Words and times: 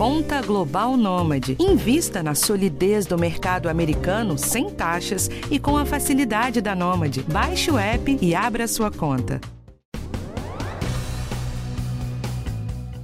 Conta 0.00 0.40
Global 0.40 0.96
Nômade. 0.96 1.58
Invista 1.60 2.22
na 2.22 2.34
solidez 2.34 3.04
do 3.04 3.18
mercado 3.18 3.68
americano 3.68 4.38
sem 4.38 4.70
taxas 4.70 5.28
e 5.50 5.58
com 5.58 5.76
a 5.76 5.84
facilidade 5.84 6.62
da 6.62 6.74
Nômade. 6.74 7.22
Baixe 7.24 7.70
o 7.70 7.78
app 7.78 8.18
e 8.18 8.34
abra 8.34 8.66
sua 8.66 8.90
conta. 8.90 9.38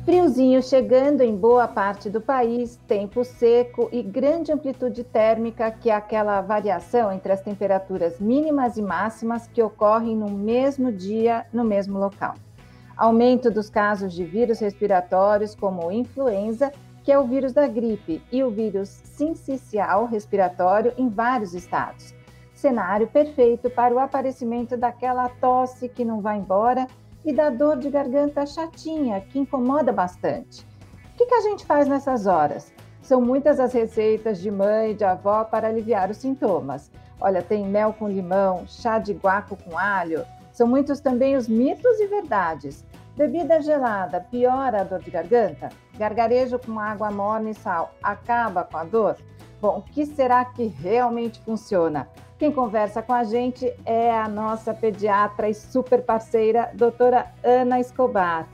Friozinho 0.06 0.62
chegando 0.62 1.21
em 1.21 1.37
boa 1.37 1.69
parte 1.69 2.09
do 2.09 2.19
país, 2.19 2.81
tempo 2.88 3.22
seco 3.24 3.90
e 3.92 4.03
grande 4.03 4.51
amplitude 4.51 5.04
térmica, 5.04 5.71
que 5.71 5.90
é 5.90 5.94
aquela 5.94 6.40
variação 6.40 7.13
entre 7.13 7.31
as 7.31 7.42
temperaturas 7.42 8.19
mínimas 8.19 8.78
e 8.78 8.83
máximas 8.83 9.47
que 9.47 9.63
ocorrem 9.63 10.17
no 10.17 10.31
mesmo 10.31 10.90
dia, 10.90 11.44
no 11.53 11.63
mesmo 11.63 11.99
local. 11.99 12.37
Aumento 12.97 13.51
dos 13.51 13.69
casos 13.69 14.15
de 14.15 14.24
vírus 14.24 14.58
respiratórios, 14.60 15.54
como 15.54 15.92
influenza, 15.92 16.73
que 17.07 17.12
é 17.12 17.19
o 17.20 17.25
vírus 17.25 17.52
da 17.52 17.69
gripe, 17.69 18.20
e 18.33 18.43
o 18.43 18.51
vírus 18.51 18.89
sincicial 18.89 20.07
respiratório 20.07 20.93
em 20.99 21.09
vários 21.09 21.55
estados. 21.55 22.13
Cenário 22.53 23.07
perfeito 23.07 23.71
para 23.71 23.95
o 23.95 24.01
aparecimento 24.01 24.77
daquela 24.77 25.29
tosse 25.29 25.89
que 25.89 26.05
não 26.05 26.21
vai 26.21 26.37
embora 26.39 26.89
e 27.25 27.33
da 27.33 27.49
dor 27.49 27.77
de 27.77 27.89
garganta 27.91 28.45
chatinha, 28.45 29.21
que 29.21 29.39
incomoda 29.39 29.93
bastante. 29.93 30.66
O 31.15 31.16
que, 31.16 31.27
que 31.27 31.35
a 31.35 31.43
gente 31.43 31.65
faz 31.65 31.87
nessas 31.87 32.27
horas? 32.27 32.73
São 33.01 33.21
muitas 33.21 33.61
as 33.61 33.73
receitas 33.73 34.41
de 34.41 34.51
mãe 34.51 34.91
e 34.91 34.95
de 34.95 35.05
avó 35.05 35.45
para 35.45 35.69
aliviar 35.69 36.11
os 36.11 36.16
sintomas. 36.16 36.91
Olha, 37.21 37.41
tem 37.41 37.65
mel 37.65 37.93
com 37.93 38.09
limão, 38.09 38.66
chá 38.66 38.99
de 38.99 39.13
guaco 39.13 39.57
com 39.63 39.79
alho. 39.79 40.25
São 40.51 40.66
muitos 40.66 40.99
também 40.99 41.37
os 41.37 41.47
mitos 41.47 42.01
e 42.01 42.09
verdades. 42.09 42.85
Bebida 43.16 43.63
gelada 43.63 44.21
piora 44.21 44.80
a 44.80 44.85
dor 44.85 44.99
de 44.99 45.11
garganta? 45.11 45.69
Gargarejo 45.97 46.59
com 46.59 46.79
água 46.79 47.11
morna 47.11 47.51
e 47.51 47.55
sal 47.55 47.95
acaba 48.03 48.65
com 48.65 48.77
a 48.77 48.85
dor? 48.85 49.17
Bom, 49.61 49.79
o 49.79 49.83
que 49.83 50.05
será 50.05 50.45
que 50.45 50.67
realmente 50.67 51.41
funciona? 51.41 52.09
Quem 52.38 52.53
conversa 52.53 53.01
com 53.03 53.15
a 53.15 53.25
gente 53.25 53.73
é 53.85 54.13
a 54.13 54.29
nossa 54.29 54.75
pediatra 54.75 55.49
e 55.49 55.55
super 55.55 56.03
parceira, 56.03 56.71
doutora 56.75 57.33
Ana 57.43 57.80
Escobar. 57.80 58.47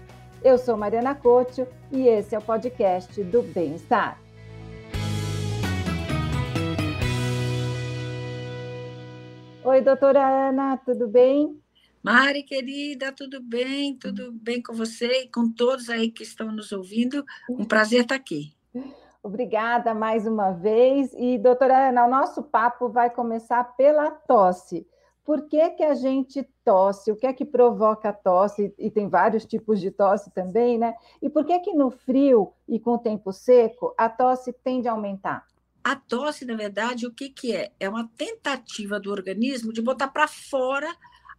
Eu 0.43 0.57
sou 0.57 0.77
Mariana 0.77 1.15
Couto 1.15 1.67
e 1.91 2.07
esse 2.07 2.34
é 2.34 2.39
o 2.39 2.43
podcast 2.43 3.23
do 3.25 3.43
Bem-Estar. 3.43 4.19
Oi, 9.65 9.81
doutora 9.81 10.49
Ana, 10.49 10.77
tudo 10.79 11.06
bem? 11.06 11.62
Mari, 12.03 12.42
querida, 12.42 13.12
tudo 13.12 13.41
bem? 13.41 13.97
Tudo 13.97 14.33
bem 14.33 14.61
com 14.61 14.75
você 14.75 15.22
e 15.22 15.28
com 15.28 15.48
todos 15.48 15.89
aí 15.89 16.11
que 16.11 16.25
estão 16.25 16.50
nos 16.50 16.72
ouvindo? 16.72 17.25
Um 17.48 17.64
prazer 17.64 18.00
estar 18.03 18.17
aqui. 18.17 18.53
Obrigada 19.22 19.94
mais 19.94 20.27
uma 20.27 20.50
vez. 20.50 21.14
E, 21.17 21.39
doutora 21.39 21.91
Ana, 21.91 22.05
o 22.05 22.11
nosso 22.11 22.42
papo 22.42 22.89
vai 22.89 23.09
começar 23.09 23.62
pela 23.77 24.11
tosse. 24.11 24.84
Por 25.25 25.47
que, 25.47 25.70
que 25.70 25.84
a 25.84 25.94
gente 25.94 26.42
tosse? 26.64 27.12
O 27.12 27.14
que 27.14 27.25
é 27.25 27.33
que 27.33 27.44
provoca 27.44 28.09
a 28.09 28.12
tosse? 28.12 28.75
E 28.77 28.91
tem 28.91 29.09
vários 29.09 29.47
tipos 29.47 29.81
de 29.81 29.92
tosse 29.92 30.28
também, 30.33 30.77
né? 30.78 30.94
E 31.22 31.31
por 31.31 31.44
que 31.44 31.56
que 31.61 31.72
no 31.72 31.89
frio 31.89 32.53
e 32.66 32.81
com 32.81 32.94
o 32.94 32.98
tempo 32.98 33.33
seco 33.33 33.94
a 33.97 34.09
tosse 34.09 34.53
tende 34.53 34.89
a 34.89 34.91
aumentar? 34.91 35.47
A 35.84 35.94
tosse, 35.94 36.44
na 36.44 36.56
verdade, 36.56 37.06
o 37.06 37.12
que, 37.12 37.28
que 37.28 37.55
é? 37.55 37.70
É 37.78 37.89
uma 37.89 38.11
tentativa 38.16 38.98
do 38.98 39.12
organismo 39.12 39.72
de 39.72 39.81
botar 39.81 40.09
para 40.09 40.27
fora 40.27 40.89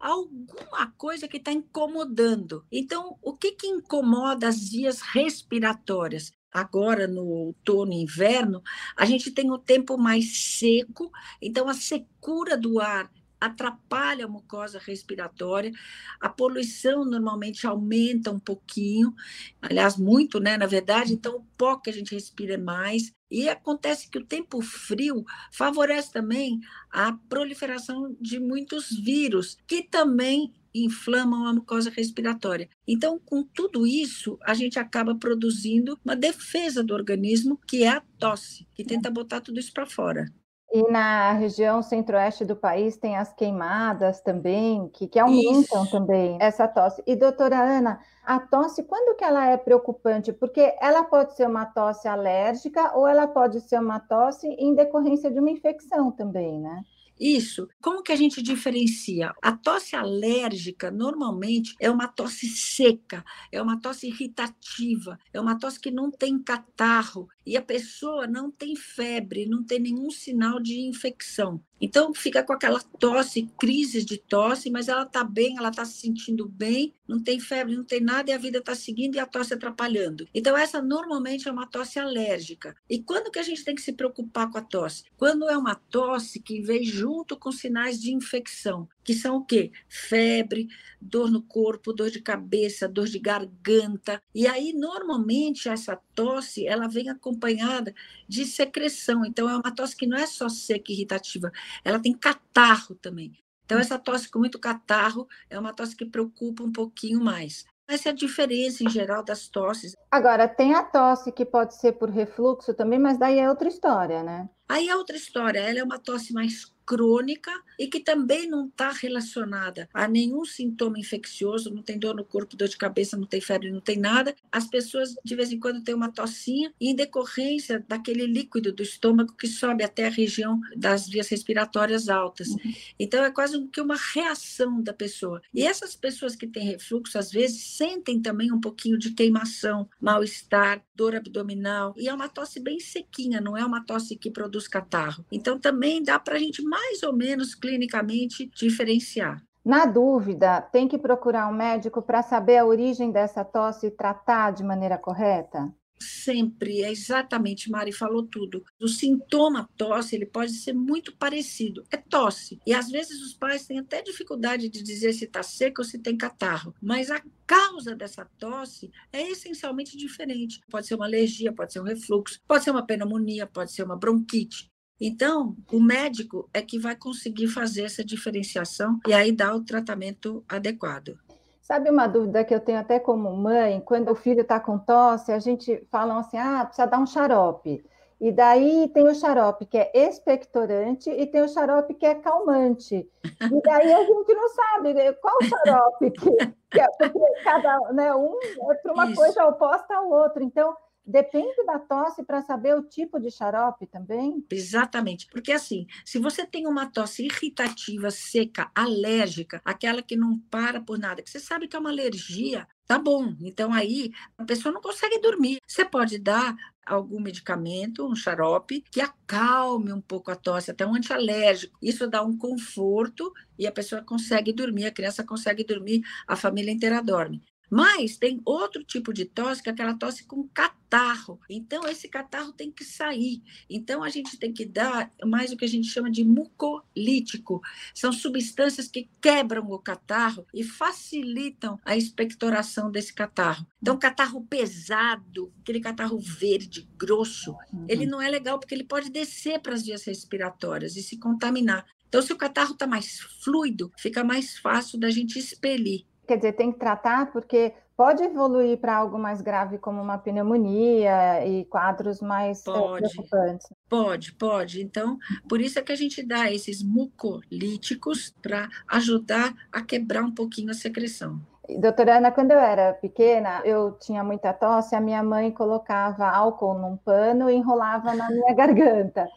alguma 0.04 0.92
coisa 0.98 1.28
que 1.28 1.38
está 1.38 1.52
incomodando. 1.52 2.66
Então, 2.72 3.18
o 3.22 3.36
que, 3.36 3.54
que 3.54 3.68
incomoda 3.68 4.48
as 4.48 4.70
vias 4.70 5.02
respiratórias? 5.02 6.32
agora 6.54 7.08
no 7.08 7.26
outono 7.26 7.94
e 7.94 8.04
inverno, 8.04 8.62
a 8.95 9.06
gente 9.06 9.32
tem 9.32 9.50
o 9.50 9.58
tempo 9.58 9.98
mais 9.98 10.38
seco, 10.60 11.12
então 11.42 11.68
a 11.68 11.73
secura 11.73 12.56
do 12.56 12.80
ar 12.80 13.12
atrapalha 13.45 14.25
a 14.25 14.27
mucosa 14.27 14.80
respiratória, 14.80 15.71
a 16.20 16.30
poluição 16.30 17.05
normalmente 17.05 17.65
aumenta 17.65 18.31
um 18.31 18.39
pouquinho, 18.39 19.14
aliás, 19.61 19.98
muito, 19.98 20.39
né, 20.39 20.58
na 20.58 20.65
verdade, 20.65 21.14
então 21.14 21.37
o 21.37 21.45
pó 21.58 21.77
que 21.77 21.89
a 21.89 21.93
gente 21.93 22.14
respira 22.14 22.53
é 22.53 22.58
mais, 22.58 23.11
e 23.30 23.49
acontece 23.49 24.09
que 24.09 24.20
o 24.20 24.26
tempo 24.26 24.61
frio 24.61 25.26
favorece 25.52 26.11
também 26.11 26.59
a 26.92 27.14
proliferação 27.27 28.15
de 28.21 28.39
muitos 28.39 28.89
vírus, 28.92 29.58
que 29.65 29.82
também 29.82 30.53
inflamam 30.73 31.45
a 31.45 31.53
mucosa 31.53 31.89
respiratória. 31.89 32.70
Então, 32.87 33.20
com 33.20 33.43
tudo 33.43 33.86
isso, 33.86 34.37
a 34.43 34.53
gente 34.53 34.80
acaba 34.80 35.15
produzindo 35.15 35.99
uma 36.03 36.15
defesa 36.15 36.83
do 36.83 36.93
organismo, 36.93 37.59
que 37.67 37.83
é 37.83 37.89
a 37.89 38.03
tosse, 38.17 38.67
que 38.73 38.83
tenta 38.83 39.09
botar 39.09 39.42
tudo 39.42 39.59
isso 39.59 39.73
para 39.73 39.86
fora. 39.86 40.32
E 40.73 40.82
na 40.92 41.34
região 41.34 41.84
centro-oeste 41.84 42.44
do 42.44 42.56
país 42.56 42.98
tem 42.98 43.16
as 43.16 43.32
queimadas 43.32 44.22
também, 44.22 44.89
que, 44.89 45.08
que 45.08 45.20
aumentam 45.20 45.84
Isso. 45.84 45.92
também 45.92 46.36
essa 46.42 46.67
tosse. 46.67 47.04
E 47.06 47.16
doutora 47.16 47.60
Ana, 47.61 48.00
a 48.26 48.39
tosse, 48.39 48.82
quando 48.82 49.16
que 49.16 49.23
ela 49.23 49.45
é 49.45 49.56
preocupante? 49.56 50.33
Porque 50.33 50.76
ela 50.82 51.04
pode 51.04 51.36
ser 51.36 51.48
uma 51.48 51.67
tosse 51.67 52.08
alérgica 52.08 52.98
ou 52.98 53.08
ela 53.08 53.28
pode 53.28 53.62
ser 53.62 53.80
uma 53.80 54.00
tosse 54.00 54.48
em 54.48 54.73
decorrência 54.73 55.30
de 55.30 55.39
uma 55.39 55.52
infecção 55.52 56.12
também, 56.12 56.60
né? 56.60 56.83
Isso. 57.20 57.70
Como 57.80 58.02
que 58.02 58.12
a 58.12 58.16
gente 58.16 58.42
diferencia? 58.42 59.32
A 59.42 59.52
tosse 59.52 59.95
alérgica, 59.95 60.89
normalmente, 60.89 61.76
é 61.80 61.89
uma 61.89 62.08
tosse 62.08 62.48
seca, 62.48 63.23
é 63.52 63.62
uma 63.62 63.80
tosse 63.80 64.08
irritativa, 64.08 65.20
é 65.32 65.39
uma 65.39 65.58
tosse 65.60 65.80
que 65.80 65.92
não 65.92 66.10
tem 66.10 66.42
catarro 66.42 67.30
e 67.45 67.58
a 67.58 67.61
pessoa 67.61 68.27
não 68.27 68.49
tem 68.49 68.76
febre, 68.76 69.45
não 69.45 69.64
tem 69.64 69.80
nenhum 69.80 70.09
sinal 70.09 70.59
de 70.59 70.80
infecção. 70.81 71.61
Então, 71.83 72.14
fica 72.14 72.42
com 72.42 72.54
aquela 72.54 72.80
tosse, 72.80 73.49
crises 73.59 74.05
de 74.05 74.17
tosse, 74.17 74.71
mas 74.71 74.87
ela 74.87 75.04
está 75.04 75.21
bem, 75.21 75.58
ela 75.58 75.67
está 75.67 75.83
se 75.83 75.99
sentindo 75.99 76.48
bem, 76.48 76.93
não 77.05 77.21
tem 77.21 77.42
febre, 77.42 77.76
não 77.76 77.83
tem 77.83 77.99
nada 77.99 78.32
e 78.32 78.33
a 78.33 78.37
vida 78.37 78.59
está 78.59 78.73
seguindo 78.73 79.15
e 79.15 79.20
a 79.20 79.26
tosse 79.26 79.53
atrapalhando. 79.53 80.26
Então, 80.33 80.55
essa 80.55 80.82
normalmente 80.82 81.49
é 81.49 81.52
uma 81.52 81.67
tosse 81.67 81.99
alérgica. 81.99 82.73
E 82.89 82.99
quando 82.99 83.30
que 83.30 83.39
a 83.39 83.43
gente 83.43 83.65
tem 83.65 83.76
que 83.76 83.82
se 83.82 83.92
preocupar 83.92 84.49
com 84.49 84.58
a 84.58 84.61
tosse? 84.61 85.03
Quando 85.17 85.49
é 85.49 85.58
uma 85.58 85.76
tosse 85.76 86.39
que 86.39 86.61
vem 86.61 86.86
junto 86.86 87.36
com 87.36 87.52
sinais 87.52 87.99
de 87.99 88.14
infecção, 88.14 88.87
que 89.03 89.14
são 89.14 89.37
o 89.37 89.45
quê? 89.45 89.71
Febre, 89.87 90.67
dor 91.02 91.30
no 91.30 91.41
corpo, 91.41 91.93
dor 91.93 92.09
de 92.09 92.21
cabeça, 92.21 92.87
dor 92.87 93.08
de 93.08 93.19
garganta. 93.19 94.21
E 94.33 94.47
aí, 94.47 94.73
normalmente, 94.73 95.67
essa 95.69 95.99
tosse, 96.15 96.65
ela 96.65 96.87
vem 96.87 97.09
acompanhada 97.09 97.93
de 98.27 98.45
secreção. 98.45 99.25
Então, 99.25 99.49
é 99.49 99.55
uma 99.55 99.73
tosse 99.75 99.95
que 99.95 100.08
não 100.08 100.17
é 100.17 100.25
só 100.25 100.47
seca 100.49 100.91
e 100.91 100.95
irritativa, 100.95 101.52
ela 101.83 101.99
tem 101.99 102.14
catarro 102.14 102.95
também. 102.95 103.33
Então, 103.65 103.80
essa 103.80 103.97
tosse 103.97 104.30
com 104.30 104.39
muito 104.39 104.59
catarro 104.59 105.27
é 105.49 105.58
uma 105.58 105.73
tosse 105.73 105.95
que 105.95 106.05
preocupa 106.05 106.64
um 106.64 106.71
pouquinho 106.71 107.21
mais. 107.23 107.65
Essa 107.87 108.09
é 108.09 108.11
a 108.11 108.15
diferença 108.15 108.83
em 108.83 108.89
geral 108.89 109.23
das 109.23 109.47
tosses. 109.47 109.95
Agora, 110.09 110.47
tem 110.47 110.73
a 110.73 110.83
tosse 110.83 111.31
que 111.31 111.45
pode 111.45 111.75
ser 111.75 111.93
por 111.93 112.09
refluxo 112.09 112.73
também, 112.73 112.97
mas 112.97 113.17
daí 113.17 113.39
é 113.39 113.49
outra 113.49 113.67
história, 113.67 114.23
né? 114.23 114.49
Aí 114.68 114.90
é 114.90 114.96
outra 114.96 115.16
história, 115.16 115.60
ela 115.60 115.80
é 115.80 115.84
uma 115.84 116.00
tosse 116.00 116.34
mais 116.34 116.74
crônica 116.86 117.52
e 117.80 117.88
que 117.88 118.00
também 118.00 118.48
não 118.48 118.68
está 118.68 118.92
relacionada 118.92 119.90
a 119.94 120.08
nenhum 120.08 120.46
sintoma 120.46 121.00
infeccioso, 121.00 121.74
não 121.74 121.82
tem 121.82 121.98
dor 121.98 122.16
no 122.16 122.26
corpo, 122.26 122.56
dor 122.56 122.68
de 122.68 122.78
cabeça, 122.78 123.18
não 123.18 123.26
tem 123.26 123.42
febre, 123.42 123.72
não 123.72 123.82
tem 123.82 123.98
nada. 123.98 124.36
As 124.52 124.68
pessoas 124.68 125.16
de 125.24 125.36
vez 125.36 125.52
em 125.52 125.60
quando 125.60 125.84
têm 125.84 125.96
uma 125.96 126.12
tossinha 126.12 126.74
em 126.80 126.96
decorrência 126.96 127.84
daquele 127.88 128.25
líquido 128.25 128.72
do 128.72 128.84
estômago 128.84 129.34
que 129.34 129.48
sobe 129.48 129.84
até 129.84 130.07
a 130.07 130.12
região 130.12 130.60
das 130.75 131.07
vias 131.07 131.28
respiratórias 131.30 132.10
altas. 132.10 132.50
Uhum. 132.50 132.74
Então 133.00 133.24
é 133.24 133.31
quase 133.31 133.66
que 133.68 133.81
uma 133.81 133.98
reação 134.13 134.81
da 134.81 134.94
pessoa. 134.94 135.42
E 135.54 135.66
essas 135.66 135.95
pessoas 135.95 136.36
que 136.36 136.48
têm 136.48 136.66
refluxo 136.66 137.18
às 137.18 137.31
vezes 137.31 137.63
sentem 137.78 138.22
também 138.22 138.51
um 138.51 138.60
pouquinho 138.60 138.98
de 138.98 139.12
queimação, 139.12 139.90
mal-estar, 140.00 140.84
dor 140.95 141.16
abdominal 141.16 141.94
e 141.98 142.07
é 142.07 142.13
uma 142.13 142.30
tosse 142.30 142.60
bem 142.60 142.80
sequinha, 142.80 143.42
não 143.42 143.57
é 143.57 143.66
uma 143.66 143.83
tosse 143.83 144.16
que 144.16 144.30
produz 144.30 144.52
catarro. 144.67 145.25
Então 145.31 145.59
também 145.59 146.03
dá 146.03 146.19
para 146.19 146.35
a 146.35 146.39
gente 146.39 146.61
mais 146.61 147.03
ou 147.03 147.13
menos 147.13 147.55
clinicamente 147.55 148.50
diferenciar. 148.55 149.41
Na 149.63 149.85
dúvida, 149.85 150.61
tem 150.61 150.88
que 150.88 150.97
procurar 150.97 151.47
um 151.47 151.53
médico 151.53 152.01
para 152.01 152.21
saber 152.21 152.57
a 152.57 152.65
origem 152.65 153.11
dessa 153.11 153.45
tosse 153.45 153.88
e 153.88 153.91
tratar 153.91 154.51
de 154.51 154.63
maneira 154.63 154.97
correta? 154.97 155.73
Sempre, 156.03 156.81
é 156.81 156.91
exatamente, 156.91 157.71
Mari 157.71 157.91
falou 157.91 158.23
tudo. 158.23 158.63
O 158.81 158.88
sintoma 158.88 159.69
tosse, 159.77 160.15
ele 160.15 160.25
pode 160.25 160.53
ser 160.53 160.73
muito 160.73 161.15
parecido, 161.15 161.83
é 161.91 161.97
tosse. 161.97 162.59
E 162.65 162.73
às 162.73 162.89
vezes 162.89 163.21
os 163.21 163.33
pais 163.33 163.65
têm 163.65 163.79
até 163.79 164.01
dificuldade 164.01 164.69
de 164.69 164.83
dizer 164.83 165.13
se 165.13 165.25
está 165.25 165.41
seco 165.41 165.81
ou 165.81 165.85
se 165.85 166.00
tem 166.00 166.17
catarro, 166.17 166.75
mas 166.81 167.09
a 167.09 167.21
causa 167.45 167.95
dessa 167.95 168.25
tosse 168.38 168.91
é 169.11 169.29
essencialmente 169.29 169.97
diferente. 169.97 170.59
Pode 170.69 170.88
ser 170.88 170.95
uma 170.95 171.05
alergia, 171.05 171.53
pode 171.53 171.73
ser 171.73 171.79
um 171.79 171.85
refluxo, 171.85 172.39
pode 172.47 172.63
ser 172.63 172.71
uma 172.71 172.85
pneumonia, 172.85 173.47
pode 173.47 173.71
ser 173.71 173.83
uma 173.83 173.97
bronquite. 173.97 174.71
Então, 174.99 175.57
o 175.71 175.81
médico 175.81 176.49
é 176.53 176.61
que 176.61 176.79
vai 176.79 176.95
conseguir 176.95 177.47
fazer 177.47 177.83
essa 177.83 178.03
diferenciação 178.03 178.99
e 179.07 179.13
aí 179.13 179.31
dar 179.31 179.56
o 179.56 179.63
tratamento 179.63 180.44
adequado. 180.47 181.17
Sabe 181.63 181.89
uma 181.89 182.07
dúvida 182.07 182.44
que 182.44 182.54
eu 182.54 182.60
tenho 182.60 182.77
até 182.77 183.00
como 183.00 183.31
mãe, 183.31 183.80
quando 183.80 184.12
o 184.12 184.15
filho 184.15 184.42
está 184.42 184.60
com 184.60 184.77
tosse, 184.77 185.31
a 185.31 185.39
gente 185.39 185.81
fala 185.89 186.19
assim, 186.19 186.38
ah, 186.38 186.65
precisa 186.65 186.86
dar 186.86 187.00
um 187.00 187.06
xarope. 187.06 187.81
E 188.19 188.33
daí 188.33 188.89
tem 188.94 189.07
o 189.07 189.15
xarope 189.15 189.65
que 189.65 189.77
é 189.77 189.89
expectorante 189.94 191.10
e 191.10 191.25
tem 191.25 191.42
o 191.42 191.48
xarope 191.48 191.94
que 191.94 192.06
é 192.06 192.15
calmante. 192.15 193.10
E 193.24 193.62
daí 193.63 193.94
a 193.94 194.04
gente 194.04 194.33
não 194.33 194.50
sabe 194.50 194.94
né, 194.94 195.13
qual 195.13 195.38
xarope 195.42 196.12
que, 196.12 196.31
que 196.69 196.81
é, 196.81 196.88
porque 196.98 197.33
cada 197.45 197.80
né, 197.94 198.13
um 198.13 198.38
é 198.69 198.75
para 198.75 198.94
uma 198.94 199.06
Isso. 199.06 199.16
coisa 199.16 199.45
oposta 199.45 199.95
ao 199.95 200.09
outro. 200.09 200.44
Então, 200.44 200.75
Depende 201.05 201.65
da 201.65 201.79
tosse 201.79 202.23
para 202.23 202.41
saber 202.41 202.75
o 202.75 202.83
tipo 202.83 203.19
de 203.19 203.29
xarope 203.29 203.85
também? 203.88 204.45
Exatamente, 204.50 205.27
porque 205.27 205.51
assim, 205.51 205.88
se 206.05 206.19
você 206.19 206.45
tem 206.45 206.67
uma 206.67 206.85
tosse 206.91 207.25
irritativa, 207.25 208.11
seca, 208.11 208.71
alérgica, 208.75 209.59
aquela 209.65 210.01
que 210.01 210.15
não 210.15 210.39
para 210.51 210.79
por 210.79 211.00
nada, 211.00 211.23
que 211.23 211.29
você 211.29 211.39
sabe 211.39 211.67
que 211.67 211.75
é 211.75 211.79
uma 211.79 211.89
alergia, 211.89 212.67
tá 212.85 213.00
bom. 213.00 213.35
Então 213.41 213.73
aí 213.73 214.11
a 214.38 214.45
pessoa 214.45 214.71
não 214.71 214.79
consegue 214.79 215.19
dormir. 215.19 215.59
Você 215.67 215.83
pode 215.83 216.19
dar 216.19 216.55
algum 216.85 217.19
medicamento, 217.19 218.07
um 218.07 218.15
xarope, 218.15 218.81
que 218.91 219.01
acalme 219.01 219.91
um 219.91 220.01
pouco 220.01 220.29
a 220.31 220.35
tosse, 220.35 220.69
até 220.71 220.85
um 220.85 220.95
antialérgico. 220.95 221.77
Isso 221.81 222.07
dá 222.07 222.21
um 222.23 222.38
conforto 222.38 223.33
e 223.57 223.65
a 223.65 223.71
pessoa 223.71 224.03
consegue 224.03 224.53
dormir, 224.53 224.85
a 224.85 224.91
criança 224.91 225.23
consegue 225.25 225.63
dormir, 225.63 226.01
a 226.27 226.35
família 226.35 226.71
inteira 226.71 227.01
dorme. 227.01 227.41
Mas 227.73 228.17
tem 228.17 228.39
outro 228.45 228.83
tipo 228.83 229.11
de 229.11 229.25
tosse, 229.25 229.63
que 229.63 229.67
é 229.67 229.71
aquela 229.71 229.95
tosse 229.95 230.25
com 230.25 230.47
catarro. 230.49 231.39
Então, 231.49 231.87
esse 231.87 232.07
catarro 232.07 232.53
tem 232.53 232.71
que 232.71 232.83
sair. 232.83 233.41
Então, 233.67 234.03
a 234.03 234.09
gente 234.09 234.37
tem 234.37 234.53
que 234.53 234.63
dar 234.63 235.11
mais 235.25 235.51
o 235.51 235.57
que 235.57 235.65
a 235.65 235.67
gente 235.67 235.87
chama 235.87 236.11
de 236.11 236.23
mucolítico. 236.23 237.59
São 237.91 238.13
substâncias 238.13 238.87
que 238.87 239.09
quebram 239.19 239.71
o 239.71 239.79
catarro 239.79 240.45
e 240.53 240.63
facilitam 240.63 241.79
a 241.83 241.97
expectoração 241.97 242.91
desse 242.91 243.11
catarro. 243.11 243.65
Então, 243.81 243.97
catarro 243.97 244.45
pesado, 244.45 245.51
aquele 245.63 245.79
catarro 245.79 246.19
verde, 246.19 246.87
grosso, 246.95 247.55
uhum. 247.73 247.87
ele 247.89 248.05
não 248.05 248.21
é 248.21 248.29
legal 248.29 248.59
porque 248.59 248.75
ele 248.75 248.83
pode 248.83 249.09
descer 249.09 249.59
para 249.59 249.73
as 249.73 249.81
vias 249.81 250.03
respiratórias 250.03 250.95
e 250.95 251.01
se 251.01 251.17
contaminar. 251.17 251.87
Então, 252.07 252.21
se 252.21 252.31
o 252.31 252.37
catarro 252.37 252.73
está 252.73 252.85
mais 252.85 253.19
fluido, 253.43 253.91
fica 253.97 254.23
mais 254.23 254.59
fácil 254.59 254.99
da 254.99 255.09
gente 255.09 255.39
expelir 255.39 256.05
quer 256.27 256.37
dizer, 256.37 256.53
tem 256.53 256.71
que 256.71 256.79
tratar 256.79 257.31
porque 257.31 257.73
pode 257.95 258.23
evoluir 258.23 258.77
para 258.77 258.95
algo 258.95 259.17
mais 259.17 259.41
grave 259.41 259.77
como 259.77 260.01
uma 260.01 260.17
pneumonia 260.17 261.45
e 261.45 261.65
quadros 261.65 262.21
mais 262.21 262.65
eh, 262.65 262.71
pode, 262.71 263.09
preocupantes. 263.09 263.73
Pode, 263.89 264.33
pode. 264.33 264.81
Então, 264.81 265.17
por 265.47 265.61
isso 265.61 265.79
é 265.79 265.81
que 265.81 265.91
a 265.91 265.95
gente 265.95 266.25
dá 266.25 266.51
esses 266.51 266.83
mucolíticos 266.83 268.33
para 268.41 268.67
ajudar 268.89 269.53
a 269.71 269.81
quebrar 269.81 270.23
um 270.23 270.33
pouquinho 270.33 270.71
a 270.71 270.73
secreção. 270.73 271.39
Doutora 271.79 272.17
Ana, 272.17 272.31
quando 272.31 272.51
eu 272.51 272.59
era 272.59 272.93
pequena, 272.93 273.61
eu 273.63 273.93
tinha 273.93 274.21
muita 274.23 274.51
tosse, 274.51 274.95
a 274.95 275.01
minha 275.01 275.23
mãe 275.23 275.49
colocava 275.49 276.27
álcool 276.27 276.73
num 276.73 276.97
pano 276.97 277.49
e 277.49 277.55
enrolava 277.55 278.13
na 278.13 278.29
minha 278.29 278.51
garganta. 278.53 279.27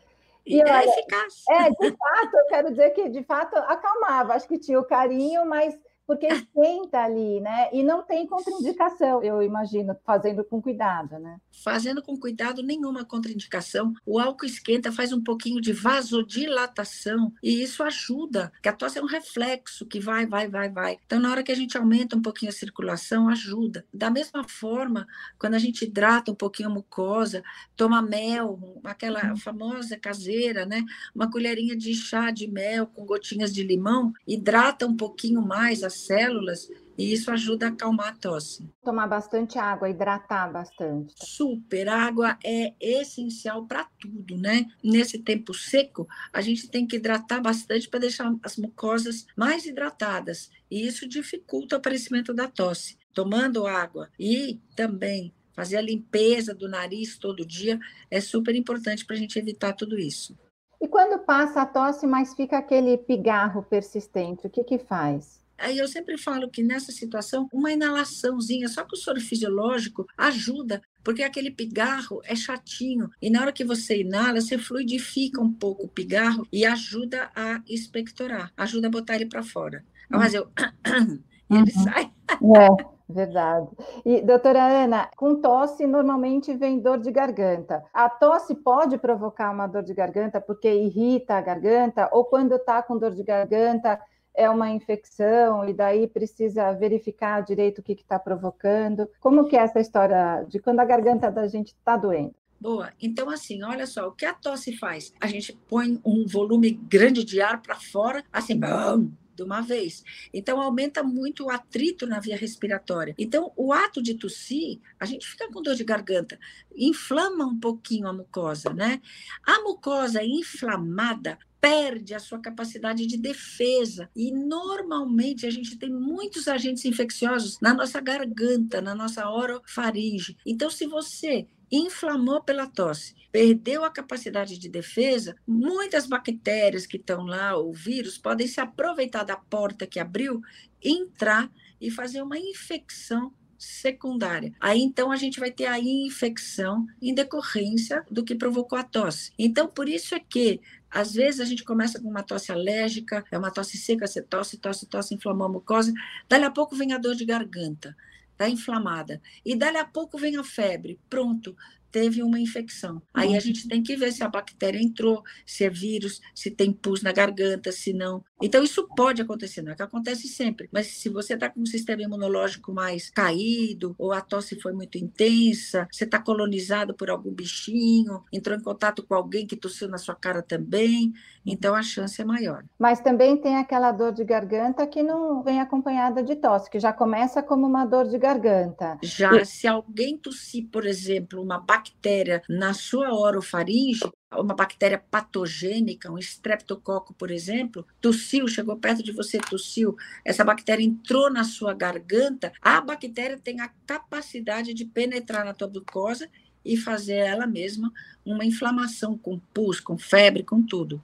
E, 0.45 0.57
e 0.57 0.61
é 0.61 0.65
olha, 0.65 0.89
eficaz. 0.89 1.45
É, 1.49 1.71
de 1.71 1.97
fato, 1.97 2.35
eu 2.35 2.47
quero 2.49 2.71
dizer 2.71 2.91
que 2.91 3.09
de 3.09 3.23
fato 3.23 3.57
acalmava, 3.57 4.35
acho 4.35 4.49
que 4.49 4.59
tinha 4.59 4.79
o 4.79 4.85
carinho, 4.85 5.47
mas 5.47 5.79
porque 6.07 6.27
esquenta 6.29 7.01
ali, 7.01 7.41
né? 7.41 7.69
E 7.73 7.83
não 7.83 8.03
tem 8.03 8.27
contraindicação, 8.27 9.23
eu 9.23 9.43
imagino, 9.43 9.97
fazendo 10.05 10.45
com 10.45 10.63
cuidado, 10.63 11.19
né? 11.19 11.39
Fazendo 11.65 12.03
com 12.03 12.19
cuidado, 12.19 12.63
nenhuma 12.63 13.05
contraindicação. 13.05 13.93
O 14.05 14.19
álcool 14.19 14.47
esquenta, 14.47 14.93
faz 14.93 15.13
um 15.13 15.23
pouquinho 15.23 15.61
de 15.61 15.73
vasodilatação 15.73 17.33
e 17.43 17.63
isso 17.63 17.83
ajuda, 17.83 18.53
que 18.63 18.69
a 18.69 18.73
tosse 18.73 18.99
é 18.99 19.03
um 19.03 19.07
reflexo 19.07 19.87
que 19.87 19.99
vai, 19.99 20.27
vai, 20.27 20.49
vai, 20.49 20.69
vai. 20.69 20.99
Então, 21.05 21.19
na 21.19 21.31
hora 21.31 21.43
que 21.43 21.53
a 21.53 21.57
gente 21.57 21.77
aumenta 21.77 22.17
um 22.17 22.23
pouquinho 22.23 22.51
a 22.51 22.55
circulação, 22.55 23.29
ajuda. 23.29 23.85
Da 23.93 24.11
mesma 24.11 24.45
forma, 24.45 25.07
quando 25.39 25.55
a 25.55 25.59
gente 25.59 25.85
hidrata 25.85 26.31
um 26.31 26.35
pouquinho 26.35 26.69
a 26.69 26.73
mucosa, 26.73 27.43
toma 27.77 28.01
mel, 28.03 28.81
aquela 28.85 29.31
uhum. 29.31 29.37
famosa 29.37 29.97
caseira, 29.97 30.65
né? 30.65 30.85
Uma 31.15 31.31
colherinha 31.31 31.77
de 31.77 31.95
chá 31.95 32.31
de 32.31 32.47
mel 32.47 32.87
com 32.87 33.05
gotinhas 33.05 33.53
de 33.53 33.63
limão, 33.63 34.13
hidrata 34.27 34.87
um 34.87 34.97
pouquinho 34.97 35.43
mais 35.43 35.83
a 35.83 35.91
células 35.97 36.69
e 36.99 37.13
isso 37.13 37.31
ajuda 37.31 37.67
a 37.67 37.69
acalmar 37.69 38.09
a 38.09 38.17
tosse. 38.17 38.69
Tomar 38.83 39.07
bastante 39.07 39.59
água, 39.59 39.91
hidratar 39.91 40.51
bastante. 40.51 41.15
Super, 41.17 41.89
água 41.89 42.39
é 42.45 42.75
essencial 42.81 43.67
para 43.67 43.85
tudo, 44.01 44.37
né? 44.37 44.67
Nesse 44.83 45.19
tempo 45.19 45.53
seco, 45.53 46.07
a 46.33 46.41
gente 46.41 46.69
tem 46.69 46.87
que 46.87 46.97
hidratar 46.97 47.41
bastante 47.41 47.89
para 47.89 48.01
deixar 48.01 48.35
as 48.43 48.57
mucosas 48.57 49.27
mais 49.37 49.67
hidratadas, 49.67 50.51
e 50.71 50.87
isso 50.87 51.09
dificulta 51.09 51.77
o 51.77 51.79
aparecimento 51.79 52.33
da 52.33 52.49
tosse. 52.49 52.97
Tomando 53.13 53.67
água 53.67 54.11
e 54.19 54.61
também 54.75 55.33
fazer 55.55 55.79
a 55.79 55.83
limpeza 55.83 56.55
do 56.55 56.69
nariz 56.69 57.17
todo 57.17 57.47
dia 57.47 57.81
é 58.11 58.21
super 58.21 58.55
importante 58.55 59.07
para 59.07 59.17
a 59.17 59.19
gente 59.19 59.39
evitar 59.39 59.73
tudo 59.73 59.99
isso. 59.99 60.37
E 60.81 60.87
quando 60.87 61.19
passa 61.25 61.63
a 61.63 61.67
tosse, 61.67 62.07
mas 62.07 62.35
fica 62.35 62.59
aquele 62.59 62.99
pigarro 62.99 63.63
persistente, 63.63 64.47
o 64.47 64.51
que 64.51 64.63
que 64.63 64.79
faz? 64.79 65.43
Aí 65.59 65.79
eu 65.79 65.89
sempre 65.89 66.19
falo 66.19 66.51
que 66.51 66.63
nessa 66.63 66.93
situação, 66.93 67.49
uma 67.53 67.73
inalaçãozinha, 67.73 68.69
só 68.69 68.85
que 68.85 68.95
o 68.95 68.99
soro 68.99 69.21
fisiológico 69.21 70.07
ajuda, 70.17 70.83
porque 71.03 71.23
aquele 71.23 71.51
pigarro 71.51 72.21
é 72.25 72.35
chatinho. 72.35 73.11
E 73.21 73.31
na 73.31 73.41
hora 73.41 73.53
que 73.53 73.65
você 73.65 74.01
inala, 74.01 74.41
você 74.41 74.59
fluidifica 74.59 75.41
um 75.41 75.53
pouco 75.53 75.85
o 75.85 75.89
pigarro 75.89 76.47
e 76.53 76.65
ajuda 76.65 77.31
a 77.35 77.63
expectorar, 77.69 78.53
ajuda 78.57 78.89
a 78.89 78.91
botar 78.91 79.17
ele 79.17 79.27
para 79.27 79.43
fora. 79.43 79.85
Mas 80.09 80.35
eu. 80.35 80.49
ele 81.51 81.73
uhum. 81.77 81.85
sai. 81.85 82.13
É. 82.31 82.97
Verdade. 83.09 83.69
E, 84.05 84.21
doutora 84.21 84.65
Ana, 84.65 85.09
com 85.17 85.37
tosse 85.37 85.87
normalmente 85.87 86.53
vem 86.57 86.81
dor 86.81 86.99
de 86.99 87.13
garganta. 87.13 87.85
A 87.95 88.09
tosse 88.11 88.53
pode 88.53 88.99
provocar 88.99 89.53
uma 89.53 89.69
dor 89.69 89.85
de 89.85 89.95
garganta 89.95 90.41
porque 90.41 90.69
irrita 90.69 91.35
a 91.35 91.41
garganta, 91.41 92.09
ou 92.11 92.25
quando 92.25 92.57
está 92.57 92.83
com 92.83 92.99
dor 92.99 93.13
de 93.13 93.23
garganta, 93.23 94.01
é 94.37 94.49
uma 94.49 94.71
infecção 94.71 95.69
e 95.69 95.73
daí 95.73 96.07
precisa 96.07 96.73
verificar 96.73 97.41
direito 97.43 97.79
o 97.79 97.83
que 97.83 97.93
está 97.93 98.19
provocando. 98.19 99.09
Como 99.19 99.47
que 99.47 99.57
é 99.57 99.61
essa 99.61 99.81
história 99.81 100.45
de 100.49 100.59
quando 100.59 100.81
a 100.81 100.85
garganta 100.85 101.31
da 101.31 101.47
gente 101.49 101.69
está 101.69 101.97
doendo? 101.97 102.35
Boa. 102.61 102.93
Então, 103.01 103.29
assim, 103.29 103.63
olha 103.63 103.87
só, 103.87 104.09
o 104.09 104.13
que 104.13 104.25
a 104.25 104.33
tosse 104.33 104.77
faz? 104.77 105.13
A 105.21 105.27
gente 105.27 105.53
põe 105.69 106.01
um 106.05 106.27
volume 106.27 106.71
grande 106.71 107.23
de 107.23 107.41
ar 107.41 107.61
para 107.61 107.77
fora, 107.77 108.25
assim, 108.33 108.59
bam, 108.59 109.13
de 109.35 109.43
uma 109.43 109.61
vez. 109.61 110.03
Então, 110.33 110.61
aumenta 110.61 111.03
muito 111.03 111.45
o 111.45 111.51
atrito 111.51 112.07
na 112.07 112.19
via 112.19 112.37
respiratória. 112.37 113.15
Então, 113.19 113.53
o 113.57 113.73
ato 113.73 114.03
de 114.03 114.15
tossir, 114.15 114.81
a 114.99 115.05
gente 115.05 115.29
fica 115.29 115.51
com 115.53 115.63
dor 115.63 115.75
de 115.75 115.85
garganta, 115.85 116.39
inflama 116.75 117.45
um 117.45 117.61
pouquinho 117.61 118.09
a 118.09 118.13
mucosa, 118.13 118.73
né? 118.73 119.03
A 119.45 119.61
mucosa 119.61 120.25
inflamada 120.25 121.39
perde 121.61 122.15
a 122.15 122.19
sua 122.19 122.39
capacidade 122.39 123.07
de 123.07 123.17
defesa. 123.17 124.09
E 124.15 124.33
normalmente 124.33 125.47
a 125.47 125.51
gente 125.51 125.77
tem 125.77 125.91
muitos 125.91 126.49
agentes 126.49 126.85
infecciosos 126.85 127.59
na 127.61 127.75
nossa 127.75 128.01
garganta, 128.01 128.81
na 128.81 128.95
nossa 128.95 129.29
orofaringe. 129.29 130.37
Então, 130.47 130.71
se 130.71 130.87
você 130.87 131.47
inflamou 131.71 132.43
pela 132.43 132.67
tosse, 132.67 133.15
perdeu 133.33 133.85
a 133.85 133.91
capacidade 133.91 134.59
de 134.59 134.69
defesa, 134.69 135.35
muitas 135.47 136.07
bactérias 136.07 136.87
que 136.87 136.97
estão 136.97 137.27
lá, 137.27 137.57
ou 137.57 137.73
vírus, 137.73 138.17
podem 138.17 138.47
se 138.47 138.61
aproveitar 138.61 139.25
da 139.25 139.37
porta 139.37 139.87
que 139.87 139.99
abriu, 139.99 140.41
entrar 140.83 141.51
e 141.81 141.91
fazer 141.91 142.23
uma 142.23 142.39
infecção 142.39 143.33
secundária. 143.59 144.55
Aí 144.61 144.81
então 144.81 145.11
a 145.11 145.17
gente 145.17 145.41
vai 145.41 145.51
ter 145.51 145.67
a 145.67 145.79
infecção 145.79 146.87
em 147.01 147.15
decorrência 147.15 148.05
do 148.11 148.25
que 148.25 148.35
provocou 148.35 148.79
a 148.79 148.83
tosse. 148.83 149.33
Então 149.39 149.67
por 149.67 149.89
isso 149.89 150.15
é 150.15 150.21
que 150.21 150.61
às 150.97 151.13
vezes 151.13 151.41
a 151.41 151.45
gente 151.45 151.63
começa 151.63 152.01
com 152.01 152.09
uma 152.09 152.23
tosse 152.23 152.51
alérgica, 152.51 153.23
é 153.31 153.37
uma 153.37 153.51
tosse 153.51 153.77
seca, 153.77 154.07
você 154.07 154.23
tosse, 154.23 154.57
tosse, 154.57 154.87
tosse, 154.87 155.15
inflamou 155.15 155.47
a 155.47 155.51
mucosa, 155.51 155.93
dali 156.27 156.45
a 156.45 156.51
pouco 156.51 156.75
vem 156.75 156.95
a 156.95 156.99
dor 156.99 157.15
de 157.15 157.27
garganta, 157.27 157.95
tá 158.35 158.49
inflamada. 158.49 159.21
E 159.45 159.55
dali 159.55 159.77
a 159.77 159.85
pouco 159.85 160.17
vem 160.17 160.39
a 160.39 160.43
febre, 160.43 160.99
pronto, 161.11 161.55
teve 161.91 162.23
uma 162.23 162.41
infecção. 162.41 163.03
Aí 163.13 163.29
a 163.29 163.33
uhum. 163.33 163.41
gente 163.41 163.69
tem 163.69 163.83
que 163.83 163.95
ver 163.95 164.11
se 164.11 164.25
a 164.25 164.29
bactéria 164.29 164.79
entrou, 164.79 165.23
se 165.45 165.65
é 165.65 165.71
vírus, 165.71 166.21
se 166.35 166.51
tem 166.51 166.73
pus 166.73 167.03
na 167.03 167.13
garganta, 167.13 167.71
se 167.71 167.93
não. 167.93 168.25
Então, 168.43 168.63
isso 168.63 168.87
pode 168.95 169.23
acontecer, 169.23 169.63
não 169.63 169.73
é 169.73 169.75
que 169.75 169.83
acontece 169.83 170.29
sempre. 170.29 170.69
Mas 170.73 170.89
se 170.89 171.09
você 171.09 171.35
está 171.35 171.49
com 171.49 171.61
um 171.61 171.67
sistema 171.67 172.03
imunológico 172.03 172.73
mais 172.73 173.11
caído, 173.11 173.95
ou 173.99 174.13
a 174.13 174.21
tosse 174.21 174.61
foi 174.61 174.73
muito 174.73 174.99
intensa, 174.99 175.89
você 175.91 176.05
está 176.05 176.19
colonizado 176.19 176.95
por 176.95 177.09
algum 177.09 177.33
bichinho, 177.33 178.23
entrou 178.33 178.57
em 178.57 178.63
contato 178.63 179.03
com 179.07 179.15
alguém 179.15 179.47
que 179.47 179.57
tossiu 179.57 179.89
na 179.89 179.99
sua 179.99 180.15
cara 180.15 180.43
também, 180.43 181.13
então 181.47 181.75
a 181.75 181.83
chance 181.83 182.21
é 182.21 182.25
maior. 182.25 182.65
Mas 182.79 183.01
também 183.01 183.37
tem 183.37 183.57
aquela 183.57 183.91
dor 183.91 184.13
de 184.13 184.25
garganta 184.25 184.87
que 184.87 185.03
não 185.03 185.43
vem 185.43 185.61
acompanhada 185.61 186.23
de 186.23 186.37
tosse, 186.37 186.71
que 186.71 186.79
já 186.79 186.93
começa 186.93 187.43
como 187.43 187.67
uma 187.67 187.87
dor 187.87 188.07
de 188.07 188.19
garganta. 188.19 188.99
Já, 189.03 189.35
e... 189.37 189.47
se 189.47 189.67
alguém 189.67 190.19
tossir, 190.19 190.69
por 190.71 190.85
exemplo, 190.85 191.43
uma 191.43 191.59
bactéria 191.59 192.43
na 192.49 192.75
sua 192.75 193.15
orofaringe, 193.15 194.01
uma 194.41 194.55
bactéria 194.55 195.03
patogênica, 195.11 196.11
um 196.11 196.19
estreptococo, 196.19 197.15
por 197.15 197.31
exemplo, 197.31 197.87
tossiu, 198.01 198.49
chegou 198.49 198.77
perto 198.77 199.03
de 199.03 199.13
você, 199.13 199.39
tossiu, 199.39 199.97
essa 200.25 200.45
bactéria 200.45 200.85
entrou 200.85 201.31
na 201.31 201.45
sua 201.45 201.75
garganta, 201.75 202.53
a 202.61 202.81
bactéria 202.81 203.39
tem 203.39 203.61
a 203.61 203.71
capacidade 203.87 204.75
de 204.75 204.85
penetrar 204.85 205.45
na 205.45 205.55
tua 205.55 205.69
glucosa 205.69 206.29
e 206.65 206.77
fazer 206.77 207.17
ela 207.17 207.47
mesma 207.47 207.93
uma 208.25 208.45
inflamação 208.45 209.17
com 209.17 209.39
pus, 209.55 209.81
com 209.81 209.97
febre, 209.97 210.43
com 210.43 210.63
tudo. 210.63 211.03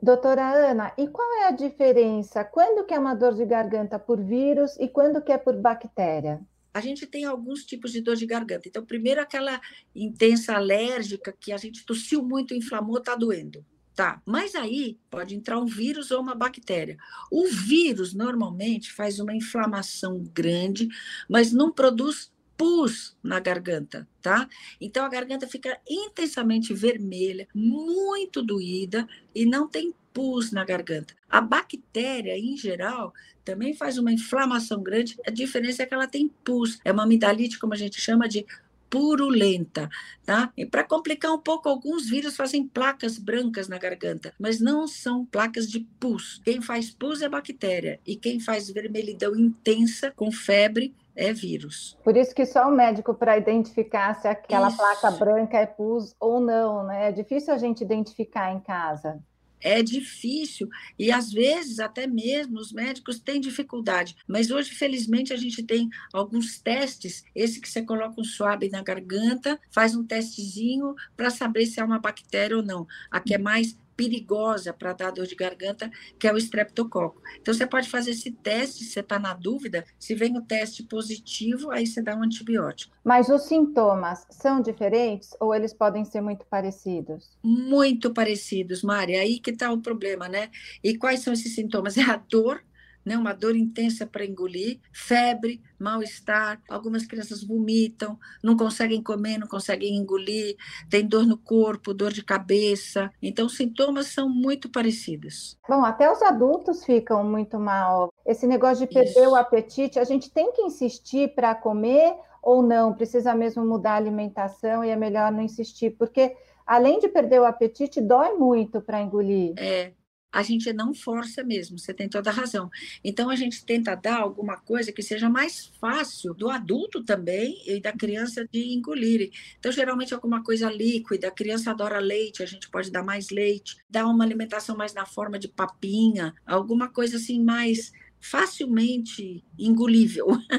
Doutora 0.00 0.70
Ana, 0.70 0.92
e 0.98 1.08
qual 1.08 1.26
é 1.40 1.46
a 1.46 1.50
diferença? 1.50 2.44
Quando 2.44 2.84
que 2.84 2.92
é 2.92 2.98
uma 2.98 3.14
dor 3.14 3.34
de 3.34 3.44
garganta 3.44 3.98
por 3.98 4.20
vírus 4.20 4.76
e 4.78 4.88
quando 4.88 5.22
que 5.22 5.32
é 5.32 5.38
por 5.38 5.56
bactéria? 5.56 6.40
A 6.76 6.80
gente 6.82 7.06
tem 7.06 7.24
alguns 7.24 7.64
tipos 7.64 7.90
de 7.90 8.02
dor 8.02 8.16
de 8.16 8.26
garganta. 8.26 8.68
Então, 8.68 8.84
primeiro, 8.84 9.18
aquela 9.18 9.58
intensa 9.94 10.54
alérgica 10.54 11.34
que 11.40 11.50
a 11.50 11.56
gente 11.56 11.86
tossiu 11.86 12.22
muito, 12.22 12.52
inflamou, 12.52 12.98
está 12.98 13.14
doendo. 13.14 13.64
Tá, 13.94 14.20
mas 14.26 14.54
aí 14.54 14.98
pode 15.08 15.34
entrar 15.34 15.58
um 15.58 15.64
vírus 15.64 16.10
ou 16.10 16.20
uma 16.20 16.34
bactéria. 16.34 16.98
O 17.32 17.46
vírus 17.46 18.12
normalmente 18.12 18.92
faz 18.92 19.18
uma 19.18 19.34
inflamação 19.34 20.22
grande, 20.34 20.86
mas 21.30 21.50
não 21.50 21.72
produz 21.72 22.30
pus 22.56 23.16
na 23.22 23.38
garganta, 23.38 24.08
tá? 24.22 24.48
Então 24.80 25.04
a 25.04 25.08
garganta 25.08 25.46
fica 25.46 25.78
intensamente 25.88 26.72
vermelha, 26.72 27.46
muito 27.54 28.42
doída 28.42 29.06
e 29.34 29.44
não 29.44 29.68
tem 29.68 29.94
pus 30.12 30.50
na 30.50 30.64
garganta. 30.64 31.14
A 31.28 31.40
bactéria, 31.40 32.38
em 32.38 32.56
geral, 32.56 33.12
também 33.44 33.74
faz 33.74 33.98
uma 33.98 34.12
inflamação 34.12 34.82
grande. 34.82 35.16
A 35.26 35.30
diferença 35.30 35.82
é 35.82 35.86
que 35.86 35.92
ela 35.92 36.06
tem 36.06 36.28
pus. 36.42 36.78
É 36.84 36.90
uma 36.90 37.02
amidalite, 37.02 37.58
como 37.58 37.74
a 37.74 37.76
gente 37.76 38.00
chama 38.00 38.26
de 38.26 38.46
purulenta, 38.88 39.90
tá? 40.24 40.50
E 40.56 40.64
para 40.64 40.84
complicar 40.84 41.32
um 41.32 41.38
pouco, 41.38 41.68
alguns 41.68 42.08
vírus 42.08 42.36
fazem 42.36 42.66
placas 42.66 43.18
brancas 43.18 43.68
na 43.68 43.78
garganta, 43.78 44.32
mas 44.38 44.60
não 44.60 44.86
são 44.86 45.24
placas 45.26 45.68
de 45.68 45.80
pus. 46.00 46.40
Quem 46.44 46.62
faz 46.62 46.90
pus 46.90 47.20
é 47.20 47.28
bactéria 47.28 48.00
e 48.06 48.16
quem 48.16 48.40
faz 48.40 48.70
vermelhidão 48.70 49.36
intensa 49.36 50.12
com 50.14 50.30
febre 50.30 50.94
é 51.16 51.32
vírus. 51.32 51.96
Por 52.04 52.16
isso 52.16 52.34
que 52.34 52.44
só 52.44 52.68
o 52.68 52.72
médico 52.72 53.14
para 53.14 53.38
identificar 53.38 54.14
se 54.14 54.28
aquela 54.28 54.68
isso. 54.68 54.76
placa 54.76 55.10
branca 55.12 55.56
é 55.56 55.66
pus 55.66 56.14
ou 56.20 56.40
não, 56.40 56.84
né? 56.84 57.08
É 57.08 57.12
difícil 57.12 57.54
a 57.54 57.58
gente 57.58 57.82
identificar 57.82 58.52
em 58.52 58.60
casa 58.60 59.20
é 59.60 59.82
difícil 59.82 60.68
e 60.98 61.10
às 61.10 61.32
vezes 61.32 61.78
até 61.78 62.06
mesmo 62.06 62.58
os 62.58 62.72
médicos 62.72 63.18
têm 63.18 63.40
dificuldade. 63.40 64.16
Mas 64.26 64.50
hoje, 64.50 64.70
felizmente, 64.70 65.32
a 65.32 65.36
gente 65.36 65.62
tem 65.62 65.88
alguns 66.12 66.60
testes. 66.60 67.24
Esse 67.34 67.60
que 67.60 67.68
você 67.68 67.82
coloca 67.82 68.20
um 68.20 68.24
suave 68.24 68.68
na 68.68 68.82
garganta, 68.82 69.58
faz 69.72 69.96
um 69.96 70.04
testezinho 70.04 70.94
para 71.16 71.30
saber 71.30 71.66
se 71.66 71.80
é 71.80 71.84
uma 71.84 71.98
bactéria 71.98 72.56
ou 72.56 72.62
não. 72.62 72.86
Aqui 73.10 73.34
é 73.34 73.38
mais 73.38 73.76
perigosa 73.96 74.72
para 74.72 74.92
dar 74.92 75.10
dor 75.10 75.26
de 75.26 75.34
garganta, 75.34 75.90
que 76.18 76.28
é 76.28 76.32
o 76.32 76.36
estreptococo. 76.36 77.20
Então, 77.40 77.54
você 77.54 77.66
pode 77.66 77.88
fazer 77.88 78.10
esse 78.10 78.30
teste, 78.30 78.84
se 78.84 78.90
você 78.90 79.00
está 79.00 79.18
na 79.18 79.32
dúvida, 79.34 79.84
se 79.98 80.14
vem 80.14 80.36
o 80.36 80.42
teste 80.42 80.82
positivo, 80.82 81.70
aí 81.70 81.86
você 81.86 82.02
dá 82.02 82.14
um 82.14 82.22
antibiótico. 82.22 82.94
Mas 83.02 83.28
os 83.28 83.42
sintomas 83.42 84.26
são 84.30 84.60
diferentes 84.60 85.30
ou 85.40 85.54
eles 85.54 85.72
podem 85.72 86.04
ser 86.04 86.20
muito 86.20 86.44
parecidos? 86.46 87.30
Muito 87.42 88.12
parecidos, 88.12 88.82
Mari. 88.82 89.16
Aí 89.16 89.38
que 89.38 89.50
está 89.50 89.72
o 89.72 89.80
problema, 89.80 90.28
né? 90.28 90.50
E 90.82 90.96
quais 90.96 91.20
são 91.20 91.32
esses 91.32 91.54
sintomas? 91.54 91.96
É 92.06 92.10
a 92.10 92.16
dor, 92.16 92.62
né, 93.06 93.16
uma 93.16 93.32
dor 93.32 93.54
intensa 93.54 94.04
para 94.04 94.26
engolir, 94.26 94.80
febre, 94.92 95.62
mal-estar, 95.78 96.60
algumas 96.68 97.06
crianças 97.06 97.44
vomitam, 97.44 98.18
não 98.42 98.56
conseguem 98.56 99.00
comer, 99.00 99.38
não 99.38 99.46
conseguem 99.46 99.96
engolir, 99.96 100.56
tem 100.90 101.06
dor 101.06 101.24
no 101.24 101.38
corpo, 101.38 101.94
dor 101.94 102.12
de 102.12 102.24
cabeça. 102.24 103.08
Então, 103.22 103.46
os 103.46 103.56
sintomas 103.56 104.08
são 104.08 104.28
muito 104.28 104.68
parecidos. 104.68 105.56
Bom, 105.68 105.84
até 105.84 106.10
os 106.10 106.20
adultos 106.20 106.84
ficam 106.84 107.22
muito 107.22 107.60
mal. 107.60 108.12
Esse 108.26 108.44
negócio 108.46 108.84
de 108.86 108.92
perder 108.92 109.10
Isso. 109.20 109.30
o 109.30 109.36
apetite, 109.36 110.00
a 110.00 110.04
gente 110.04 110.28
tem 110.28 110.52
que 110.52 110.62
insistir 110.62 111.32
para 111.34 111.54
comer 111.54 112.16
ou 112.42 112.60
não? 112.60 112.92
Precisa 112.92 113.34
mesmo 113.34 113.64
mudar 113.64 113.92
a 113.92 113.96
alimentação 113.96 114.84
e 114.84 114.90
é 114.90 114.96
melhor 114.96 115.30
não 115.30 115.42
insistir, 115.42 115.90
porque 115.90 116.34
além 116.66 116.98
de 116.98 117.08
perder 117.08 117.40
o 117.40 117.44
apetite, 117.44 118.00
dói 118.00 118.34
muito 118.34 118.80
para 118.80 119.00
engolir. 119.00 119.54
É, 119.56 119.92
a 120.32 120.42
gente 120.42 120.72
não 120.72 120.92
força 120.92 121.42
mesmo, 121.42 121.78
você 121.78 121.94
tem 121.94 122.08
toda 122.08 122.30
a 122.30 122.32
razão. 122.32 122.70
Então, 123.02 123.30
a 123.30 123.36
gente 123.36 123.64
tenta 123.64 123.94
dar 123.94 124.20
alguma 124.20 124.56
coisa 124.58 124.92
que 124.92 125.02
seja 125.02 125.28
mais 125.28 125.66
fácil 125.80 126.34
do 126.34 126.50
adulto 126.50 127.02
também 127.02 127.62
e 127.66 127.80
da 127.80 127.92
criança 127.92 128.46
de 128.52 128.74
engolir. 128.74 129.30
Então, 129.58 129.72
geralmente, 129.72 130.12
alguma 130.12 130.42
coisa 130.42 130.70
líquida, 130.70 131.28
a 131.28 131.30
criança 131.30 131.70
adora 131.70 131.98
leite, 131.98 132.42
a 132.42 132.46
gente 132.46 132.68
pode 132.68 132.90
dar 132.90 133.02
mais 133.02 133.30
leite, 133.30 133.76
dar 133.88 134.06
uma 134.06 134.24
alimentação 134.24 134.76
mais 134.76 134.92
na 134.92 135.06
forma 135.06 135.38
de 135.38 135.48
papinha, 135.48 136.34
alguma 136.46 136.88
coisa 136.88 137.16
assim 137.16 137.42
mais 137.42 137.92
facilmente 138.20 139.44
engolível, 139.58 140.26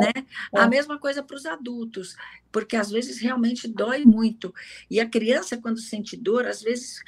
né? 0.00 0.26
A 0.54 0.68
mesma 0.68 0.98
coisa 0.98 1.22
para 1.22 1.36
os 1.36 1.46
adultos, 1.46 2.14
porque 2.52 2.76
às 2.76 2.90
vezes 2.90 3.18
realmente 3.18 3.66
dói 3.66 4.04
muito. 4.04 4.52
E 4.90 5.00
a 5.00 5.08
criança, 5.08 5.56
quando 5.56 5.80
sente 5.80 6.16
dor, 6.16 6.46
às 6.46 6.62
vezes 6.62 7.02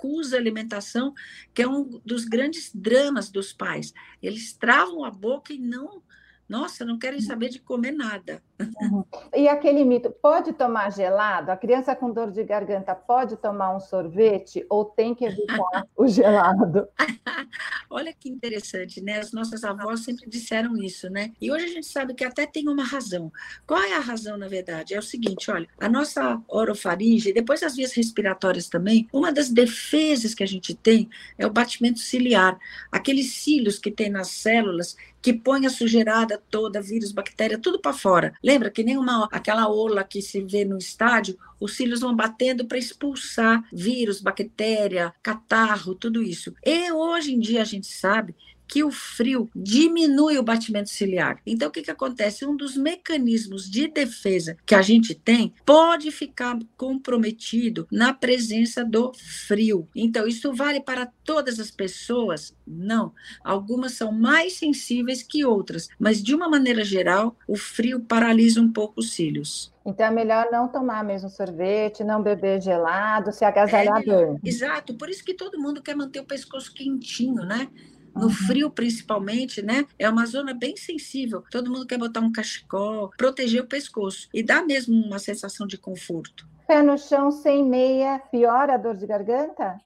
recusa 0.00 0.36
a 0.36 0.40
alimentação, 0.40 1.14
que 1.52 1.62
é 1.62 1.68
um 1.68 2.00
dos 2.04 2.24
grandes 2.24 2.70
dramas 2.74 3.30
dos 3.30 3.52
pais. 3.52 3.92
Eles 4.22 4.52
travam 4.54 5.04
a 5.04 5.10
boca 5.10 5.52
e 5.52 5.58
não 5.58 6.02
nossa, 6.48 6.84
não 6.84 6.98
querem 6.98 7.20
saber 7.20 7.48
de 7.48 7.60
comer 7.60 7.92
nada. 7.92 8.42
Uhum. 8.80 9.04
E 9.34 9.48
aquele 9.48 9.84
mito, 9.84 10.10
pode 10.10 10.52
tomar 10.52 10.90
gelado? 10.90 11.50
A 11.50 11.56
criança 11.56 11.94
com 11.94 12.10
dor 12.10 12.30
de 12.30 12.42
garganta 12.44 12.94
pode 12.94 13.36
tomar 13.36 13.74
um 13.74 13.80
sorvete 13.80 14.64
ou 14.68 14.84
tem 14.84 15.14
que 15.14 15.24
evitar 15.24 15.86
o 15.96 16.06
gelado? 16.06 16.88
Olha 17.88 18.12
que 18.12 18.28
interessante, 18.28 19.00
né? 19.00 19.18
As 19.18 19.32
nossas 19.32 19.64
avós 19.64 20.00
sempre 20.00 20.28
disseram 20.28 20.76
isso, 20.76 21.08
né? 21.08 21.32
E 21.40 21.50
hoje 21.50 21.64
a 21.64 21.68
gente 21.68 21.86
sabe 21.86 22.14
que 22.14 22.24
até 22.24 22.46
tem 22.46 22.68
uma 22.68 22.84
razão. 22.84 23.32
Qual 23.66 23.80
é 23.82 23.96
a 23.96 24.00
razão, 24.00 24.36
na 24.36 24.48
verdade? 24.48 24.94
É 24.94 24.98
o 24.98 25.02
seguinte, 25.02 25.50
olha, 25.50 25.68
a 25.78 25.88
nossa 25.88 26.40
orofaringe, 26.48 27.32
depois 27.32 27.62
as 27.62 27.74
vias 27.74 27.92
respiratórias 27.92 28.68
também, 28.68 29.08
uma 29.12 29.32
das 29.32 29.50
defesas 29.50 30.34
que 30.34 30.42
a 30.42 30.46
gente 30.46 30.74
tem 30.74 31.08
é 31.38 31.46
o 31.46 31.50
batimento 31.50 31.98
ciliar. 31.98 32.58
Aqueles 32.92 33.32
cílios 33.34 33.78
que 33.78 33.90
tem 33.90 34.10
nas 34.10 34.28
células 34.28 34.96
que 35.22 35.32
põe 35.32 35.66
a 35.66 35.70
sujeirada 35.70 36.40
toda, 36.50 36.80
vírus, 36.80 37.12
bactéria, 37.12 37.58
tudo 37.58 37.78
para 37.78 37.92
fora. 37.92 38.32
Lembra 38.50 38.68
que 38.68 38.82
nem 38.82 38.98
uma, 38.98 39.28
aquela 39.30 39.68
ola 39.68 40.02
que 40.02 40.20
se 40.20 40.40
vê 40.40 40.64
no 40.64 40.76
estádio, 40.76 41.38
os 41.60 41.76
cílios 41.76 42.00
vão 42.00 42.16
batendo 42.16 42.64
para 42.64 42.78
expulsar 42.78 43.62
vírus, 43.72 44.20
bactéria, 44.20 45.14
catarro, 45.22 45.94
tudo 45.94 46.20
isso. 46.20 46.52
E 46.66 46.90
hoje 46.90 47.32
em 47.32 47.38
dia 47.38 47.62
a 47.62 47.64
gente 47.64 47.86
sabe 47.86 48.34
que 48.70 48.84
o 48.84 48.90
frio 48.90 49.50
diminui 49.54 50.38
o 50.38 50.44
batimento 50.44 50.88
ciliar. 50.88 51.40
Então, 51.44 51.68
o 51.68 51.72
que, 51.72 51.82
que 51.82 51.90
acontece? 51.90 52.46
Um 52.46 52.56
dos 52.56 52.76
mecanismos 52.76 53.68
de 53.68 53.88
defesa 53.88 54.56
que 54.64 54.76
a 54.76 54.80
gente 54.80 55.12
tem 55.12 55.52
pode 55.66 56.12
ficar 56.12 56.56
comprometido 56.76 57.88
na 57.90 58.14
presença 58.14 58.84
do 58.84 59.12
frio. 59.14 59.88
Então, 59.94 60.26
isso 60.26 60.52
vale 60.54 60.80
para 60.80 61.10
todas 61.24 61.58
as 61.58 61.70
pessoas? 61.70 62.54
Não. 62.64 63.12
Algumas 63.42 63.92
são 63.92 64.12
mais 64.12 64.52
sensíveis 64.52 65.20
que 65.22 65.44
outras, 65.44 65.88
mas 65.98 66.22
de 66.22 66.32
uma 66.32 66.48
maneira 66.48 66.84
geral, 66.84 67.36
o 67.48 67.56
frio 67.56 67.98
paralisa 68.00 68.60
um 68.60 68.72
pouco 68.72 69.00
os 69.00 69.12
cílios. 69.12 69.72
Então 69.84 70.06
é 70.06 70.10
melhor 70.10 70.48
não 70.52 70.68
tomar 70.68 71.02
mesmo 71.02 71.28
sorvete, 71.28 72.04
não 72.04 72.22
beber 72.22 72.60
gelado, 72.60 73.32
se 73.32 73.44
agasalhar 73.44 74.02
é 74.02 74.04
bem. 74.04 74.38
Exato, 74.44 74.94
por 74.94 75.08
isso 75.08 75.24
que 75.24 75.34
todo 75.34 75.58
mundo 75.58 75.82
quer 75.82 75.96
manter 75.96 76.20
o 76.20 76.24
pescoço 76.24 76.72
quentinho, 76.72 77.44
né? 77.44 77.68
No 78.14 78.30
frio 78.30 78.70
principalmente, 78.70 79.62
né? 79.62 79.86
É 79.98 80.08
uma 80.08 80.26
zona 80.26 80.54
bem 80.54 80.76
sensível. 80.76 81.42
Todo 81.50 81.70
mundo 81.70 81.86
quer 81.86 81.98
botar 81.98 82.20
um 82.20 82.32
cachecol, 82.32 83.10
proteger 83.16 83.62
o 83.62 83.66
pescoço 83.66 84.28
e 84.32 84.42
dá 84.42 84.62
mesmo 84.62 84.94
uma 84.94 85.18
sensação 85.18 85.66
de 85.66 85.78
conforto. 85.78 86.48
Pé 86.66 86.82
no 86.82 86.96
chão 86.96 87.30
sem 87.30 87.64
meia 87.64 88.18
piora 88.18 88.74
a 88.74 88.76
dor 88.76 88.96
de 88.96 89.06
garganta? 89.06 89.80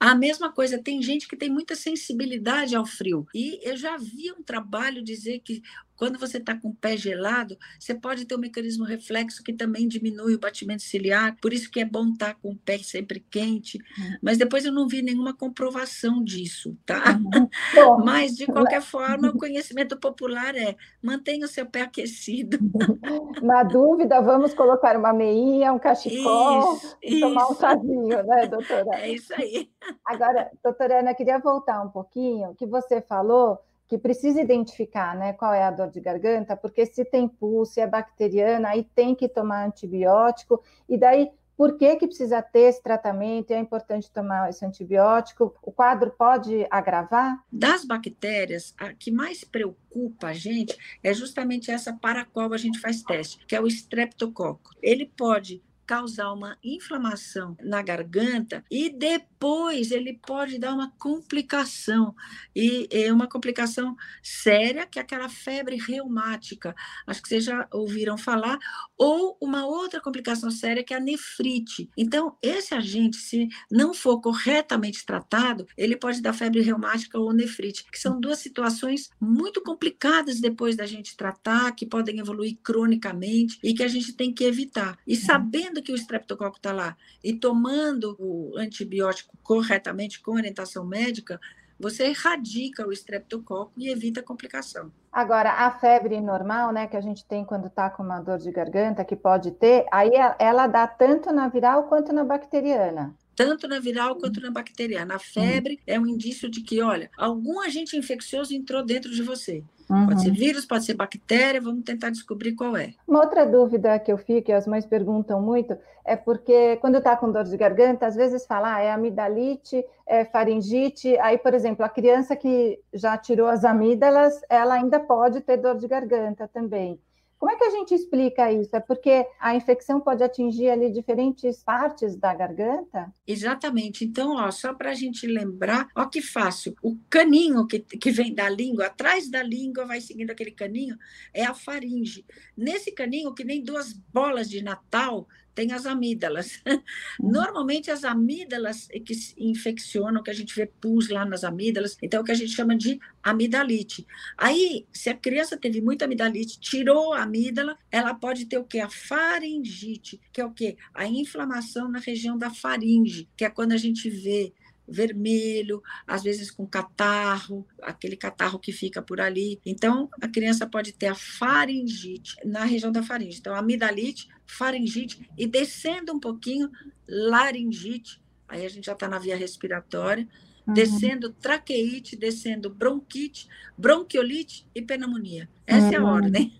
A 0.00 0.16
mesma 0.16 0.50
coisa, 0.50 0.82
tem 0.82 1.00
gente 1.00 1.28
que 1.28 1.36
tem 1.36 1.48
muita 1.48 1.76
sensibilidade 1.76 2.74
ao 2.74 2.84
frio. 2.84 3.24
E 3.32 3.60
eu 3.62 3.76
já 3.76 3.96
vi 3.96 4.32
um 4.32 4.42
trabalho 4.42 5.00
dizer 5.00 5.38
que 5.38 5.62
quando 6.02 6.18
você 6.18 6.38
está 6.38 6.58
com 6.58 6.70
o 6.70 6.74
pé 6.74 6.96
gelado, 6.96 7.56
você 7.78 7.94
pode 7.94 8.24
ter 8.24 8.34
um 8.34 8.40
mecanismo 8.40 8.84
reflexo 8.84 9.40
que 9.40 9.52
também 9.52 9.86
diminui 9.86 10.34
o 10.34 10.38
batimento 10.40 10.82
ciliar, 10.82 11.36
por 11.40 11.52
isso 11.52 11.70
que 11.70 11.78
é 11.78 11.84
bom 11.84 12.08
estar 12.08 12.34
tá 12.34 12.36
com 12.42 12.50
o 12.50 12.56
pé 12.56 12.78
sempre 12.78 13.20
quente. 13.20 13.78
Uhum. 13.78 14.16
Mas 14.20 14.36
depois 14.36 14.64
eu 14.64 14.72
não 14.72 14.88
vi 14.88 15.00
nenhuma 15.00 15.32
comprovação 15.32 16.20
disso, 16.24 16.76
tá? 16.84 17.20
Uhum. 17.22 17.48
Bom, 17.72 18.04
Mas, 18.04 18.36
de 18.36 18.46
qualquer 18.50 18.82
forma, 18.82 19.28
o 19.28 19.38
conhecimento 19.38 19.96
popular 19.96 20.56
é 20.56 20.74
mantenha 21.00 21.46
o 21.46 21.48
seu 21.48 21.66
pé 21.66 21.82
aquecido. 21.82 22.58
Na 23.40 23.62
dúvida, 23.62 24.20
vamos 24.20 24.52
colocar 24.54 24.96
uma 24.96 25.12
meinha, 25.12 25.72
um 25.72 25.78
cachecol 25.78 26.74
isso, 26.74 26.98
e 27.00 27.14
isso. 27.14 27.20
tomar 27.20 27.46
um 27.48 27.54
chazinho, 27.54 28.22
né, 28.24 28.48
doutora? 28.48 28.90
É 28.94 29.12
isso 29.12 29.32
aí. 29.34 29.70
Agora, 30.04 30.50
doutora 30.64 30.98
Ana, 30.98 31.14
queria 31.14 31.38
voltar 31.38 31.80
um 31.80 31.90
pouquinho, 31.90 32.56
que 32.56 32.66
você 32.66 33.00
falou 33.00 33.60
que 33.92 33.98
precisa 33.98 34.40
identificar 34.40 35.14
né, 35.14 35.34
qual 35.34 35.52
é 35.52 35.62
a 35.62 35.70
dor 35.70 35.90
de 35.90 36.00
garganta, 36.00 36.56
porque 36.56 36.86
se 36.86 37.04
tem 37.04 37.28
pulso, 37.28 37.74
se 37.74 37.80
é 37.82 37.86
bacteriana, 37.86 38.70
aí 38.70 38.84
tem 38.94 39.14
que 39.14 39.28
tomar 39.28 39.66
antibiótico, 39.66 40.62
e 40.88 40.96
daí 40.96 41.30
por 41.54 41.76
que, 41.76 41.96
que 41.96 42.06
precisa 42.06 42.40
ter 42.40 42.70
esse 42.70 42.82
tratamento? 42.82 43.50
É 43.50 43.58
importante 43.58 44.10
tomar 44.10 44.48
esse 44.48 44.64
antibiótico? 44.64 45.54
O 45.62 45.70
quadro 45.70 46.10
pode 46.10 46.66
agravar? 46.70 47.44
Das 47.52 47.84
bactérias, 47.84 48.74
a 48.78 48.94
que 48.94 49.10
mais 49.10 49.44
preocupa 49.44 50.28
a 50.28 50.32
gente 50.32 50.74
é 51.02 51.12
justamente 51.12 51.70
essa 51.70 51.92
para 51.92 52.22
a 52.22 52.24
qual 52.24 52.50
a 52.54 52.56
gente 52.56 52.80
faz 52.80 53.02
teste, 53.02 53.44
que 53.46 53.54
é 53.54 53.60
o 53.60 53.66
streptococo. 53.66 54.70
Ele 54.80 55.04
pode 55.04 55.62
causar 55.86 56.32
uma 56.32 56.56
inflamação 56.62 57.56
na 57.62 57.82
garganta 57.82 58.64
e 58.70 58.90
depois 58.90 59.90
ele 59.90 60.18
pode 60.26 60.58
dar 60.58 60.74
uma 60.74 60.92
complicação 60.98 62.14
e 62.54 62.88
é 62.90 63.12
uma 63.12 63.26
complicação 63.26 63.96
séria 64.22 64.86
que 64.86 64.98
é 64.98 65.02
aquela 65.02 65.28
febre 65.28 65.76
reumática, 65.76 66.74
acho 67.06 67.22
que 67.22 67.28
vocês 67.28 67.44
já 67.44 67.66
ouviram 67.72 68.16
falar, 68.16 68.58
ou 68.96 69.36
uma 69.40 69.66
outra 69.66 70.00
complicação 70.00 70.50
séria 70.50 70.84
que 70.84 70.94
é 70.94 70.96
a 70.96 71.00
nefrite. 71.00 71.90
Então, 71.96 72.36
esse 72.42 72.74
agente, 72.74 73.16
se 73.16 73.48
não 73.70 73.92
for 73.92 74.20
corretamente 74.20 75.04
tratado, 75.04 75.66
ele 75.76 75.96
pode 75.96 76.20
dar 76.20 76.32
febre 76.32 76.60
reumática 76.60 77.18
ou 77.18 77.32
nefrite, 77.32 77.84
que 77.90 77.98
são 77.98 78.20
duas 78.20 78.38
situações 78.38 79.10
muito 79.20 79.62
complicadas 79.62 80.40
depois 80.40 80.76
da 80.76 80.86
gente 80.86 81.16
tratar, 81.16 81.72
que 81.72 81.86
podem 81.86 82.18
evoluir 82.18 82.56
cronicamente 82.62 83.58
e 83.62 83.74
que 83.74 83.82
a 83.82 83.88
gente 83.88 84.12
tem 84.12 84.32
que 84.32 84.44
evitar. 84.44 84.98
E 85.06 85.16
sabendo 85.16 85.71
que 85.80 85.92
o 85.92 85.94
estreptococo 85.94 86.56
está 86.56 86.72
lá 86.72 86.96
e 87.22 87.32
tomando 87.32 88.16
o 88.18 88.52
antibiótico 88.58 89.38
corretamente 89.42 90.20
com 90.20 90.32
orientação 90.32 90.84
médica, 90.84 91.40
você 91.78 92.08
erradica 92.08 92.86
o 92.86 92.92
estreptococo 92.92 93.72
e 93.76 93.88
evita 93.88 94.20
a 94.20 94.22
complicação. 94.22 94.92
Agora, 95.12 95.50
a 95.50 95.70
febre 95.70 96.20
normal, 96.20 96.72
né, 96.72 96.86
que 96.86 96.96
a 96.96 97.00
gente 97.00 97.24
tem 97.24 97.44
quando 97.44 97.66
está 97.66 97.90
com 97.90 98.02
uma 98.02 98.20
dor 98.20 98.38
de 98.38 98.50
garganta, 98.50 99.04
que 99.04 99.16
pode 99.16 99.52
ter, 99.52 99.86
aí 99.90 100.10
ela 100.38 100.66
dá 100.66 100.86
tanto 100.86 101.32
na 101.32 101.48
viral 101.48 101.84
quanto 101.84 102.12
na 102.12 102.24
bacteriana 102.24 103.14
tanto 103.34 103.66
na 103.66 103.80
viral 103.80 104.16
quanto 104.16 104.40
na 104.40 104.50
bacteriana. 104.50 105.16
A 105.16 105.18
febre 105.18 105.80
é 105.86 105.98
um 105.98 106.06
indício 106.06 106.50
de 106.50 106.60
que, 106.60 106.82
olha, 106.82 107.10
algum 107.16 107.60
agente 107.60 107.96
infeccioso 107.96 108.54
entrou 108.54 108.84
dentro 108.84 109.10
de 109.10 109.22
você. 109.22 109.64
Uhum. 109.92 110.06
Pode 110.06 110.22
ser 110.22 110.30
vírus, 110.30 110.64
pode 110.64 110.84
ser 110.84 110.94
bactéria, 110.94 111.60
vamos 111.60 111.84
tentar 111.84 112.10
descobrir 112.10 112.54
qual 112.54 112.76
é. 112.76 112.94
Uma 113.06 113.20
outra 113.20 113.44
dúvida 113.44 113.98
que 113.98 114.10
eu 114.10 114.16
fico, 114.16 114.50
e 114.50 114.54
as 114.54 114.66
mães 114.66 114.86
perguntam 114.86 115.40
muito, 115.40 115.76
é 116.04 116.16
porque 116.16 116.76
quando 116.76 116.98
está 116.98 117.16
com 117.16 117.30
dor 117.30 117.44
de 117.44 117.56
garganta, 117.56 118.06
às 118.06 118.16
vezes 118.16 118.46
fala, 118.46 118.76
ah, 118.76 118.80
é 118.80 118.90
amidalite, 118.90 119.84
é 120.06 120.24
faringite. 120.24 121.16
Aí, 121.18 121.36
por 121.36 121.54
exemplo, 121.54 121.84
a 121.84 121.88
criança 121.88 122.34
que 122.34 122.80
já 122.92 123.16
tirou 123.16 123.48
as 123.48 123.64
amígdalas, 123.64 124.40
ela 124.48 124.74
ainda 124.74 124.98
pode 124.98 125.40
ter 125.42 125.58
dor 125.58 125.76
de 125.76 125.86
garganta 125.86 126.48
também. 126.48 126.98
Como 127.42 127.50
é 127.50 127.56
que 127.56 127.64
a 127.64 127.70
gente 127.70 127.92
explica 127.92 128.52
isso? 128.52 128.76
É 128.76 128.78
porque 128.78 129.26
a 129.40 129.56
infecção 129.56 130.00
pode 130.00 130.22
atingir 130.22 130.70
ali 130.70 130.92
diferentes 130.92 131.60
partes 131.64 132.14
da 132.14 132.32
garganta? 132.32 133.12
Exatamente. 133.26 134.04
Então, 134.04 134.36
ó, 134.36 134.48
só 134.52 134.72
para 134.72 134.90
a 134.92 134.94
gente 134.94 135.26
lembrar, 135.26 135.88
ó 135.96 136.06
que 136.06 136.22
fácil. 136.22 136.72
O 136.80 136.96
caninho 137.10 137.66
que, 137.66 137.80
que 137.80 138.12
vem 138.12 138.32
da 138.32 138.48
língua, 138.48 138.86
atrás 138.86 139.28
da 139.28 139.42
língua, 139.42 139.84
vai 139.84 140.00
seguindo 140.00 140.30
aquele 140.30 140.52
caninho, 140.52 140.96
é 141.34 141.42
a 141.42 141.52
faringe. 141.52 142.24
Nesse 142.56 142.92
caninho, 142.92 143.34
que 143.34 143.42
nem 143.42 143.64
duas 143.64 143.92
bolas 143.92 144.48
de 144.48 144.62
Natal, 144.62 145.26
tem 145.54 145.72
as 145.72 145.86
amígdalas. 145.86 146.60
Uhum. 146.66 146.82
Normalmente 147.32 147.90
as 147.90 148.04
amígdalas 148.04 148.88
é 148.90 148.98
que 148.98 149.14
infeccionam, 149.38 150.22
que 150.22 150.30
a 150.30 150.34
gente 150.34 150.54
vê 150.54 150.66
pus 150.66 151.08
lá 151.08 151.24
nas 151.24 151.44
amígdalas, 151.44 151.96
então 152.02 152.18
é 152.18 152.22
o 152.22 152.24
que 152.24 152.32
a 152.32 152.36
gente 152.36 152.52
chama 152.52 152.76
de 152.76 153.00
amidalite. 153.22 154.06
Aí, 154.36 154.86
se 154.92 155.10
a 155.10 155.14
criança 155.14 155.56
teve 155.56 155.80
muita 155.80 156.04
amidalite, 156.04 156.58
tirou 156.58 157.12
a 157.12 157.22
amígdala, 157.22 157.76
ela 157.90 158.14
pode 158.14 158.46
ter 158.46 158.58
o 158.58 158.64
que? 158.64 158.80
A 158.80 158.88
faringite, 158.88 160.20
que 160.32 160.40
é 160.40 160.44
o 160.44 160.52
que? 160.52 160.76
A 160.94 161.06
inflamação 161.06 161.88
na 161.88 161.98
região 161.98 162.36
da 162.36 162.50
faringe, 162.50 163.28
que 163.36 163.44
é 163.44 163.50
quando 163.50 163.72
a 163.72 163.76
gente 163.76 164.08
vê 164.08 164.52
vermelho, 164.86 165.82
às 166.06 166.22
vezes 166.22 166.50
com 166.50 166.66
catarro, 166.66 167.66
aquele 167.80 168.16
catarro 168.16 168.58
que 168.58 168.72
fica 168.72 169.00
por 169.00 169.20
ali. 169.20 169.60
Então, 169.64 170.08
a 170.20 170.28
criança 170.28 170.66
pode 170.66 170.92
ter 170.92 171.06
a 171.06 171.14
faringite 171.14 172.36
na 172.44 172.64
região 172.64 172.92
da 172.92 173.02
faringe. 173.02 173.38
Então, 173.38 173.54
amidalite, 173.54 174.28
faringite 174.46 175.28
e 175.36 175.46
descendo 175.46 176.12
um 176.12 176.20
pouquinho, 176.20 176.70
laringite. 177.08 178.20
Aí 178.48 178.66
a 178.66 178.68
gente 178.68 178.86
já 178.86 178.92
está 178.92 179.08
na 179.08 179.18
via 179.18 179.36
respiratória 179.36 180.28
uhum. 180.66 180.74
descendo 180.74 181.30
traqueite, 181.30 182.16
descendo 182.16 182.70
bronquite, 182.70 183.48
bronquiolite 183.76 184.66
e 184.74 184.82
pneumonia. 184.82 185.48
Essa 185.66 185.86
uhum. 185.86 185.92
é 185.92 185.96
a 185.96 186.02
uhum. 186.02 186.12
ordem. 186.12 186.52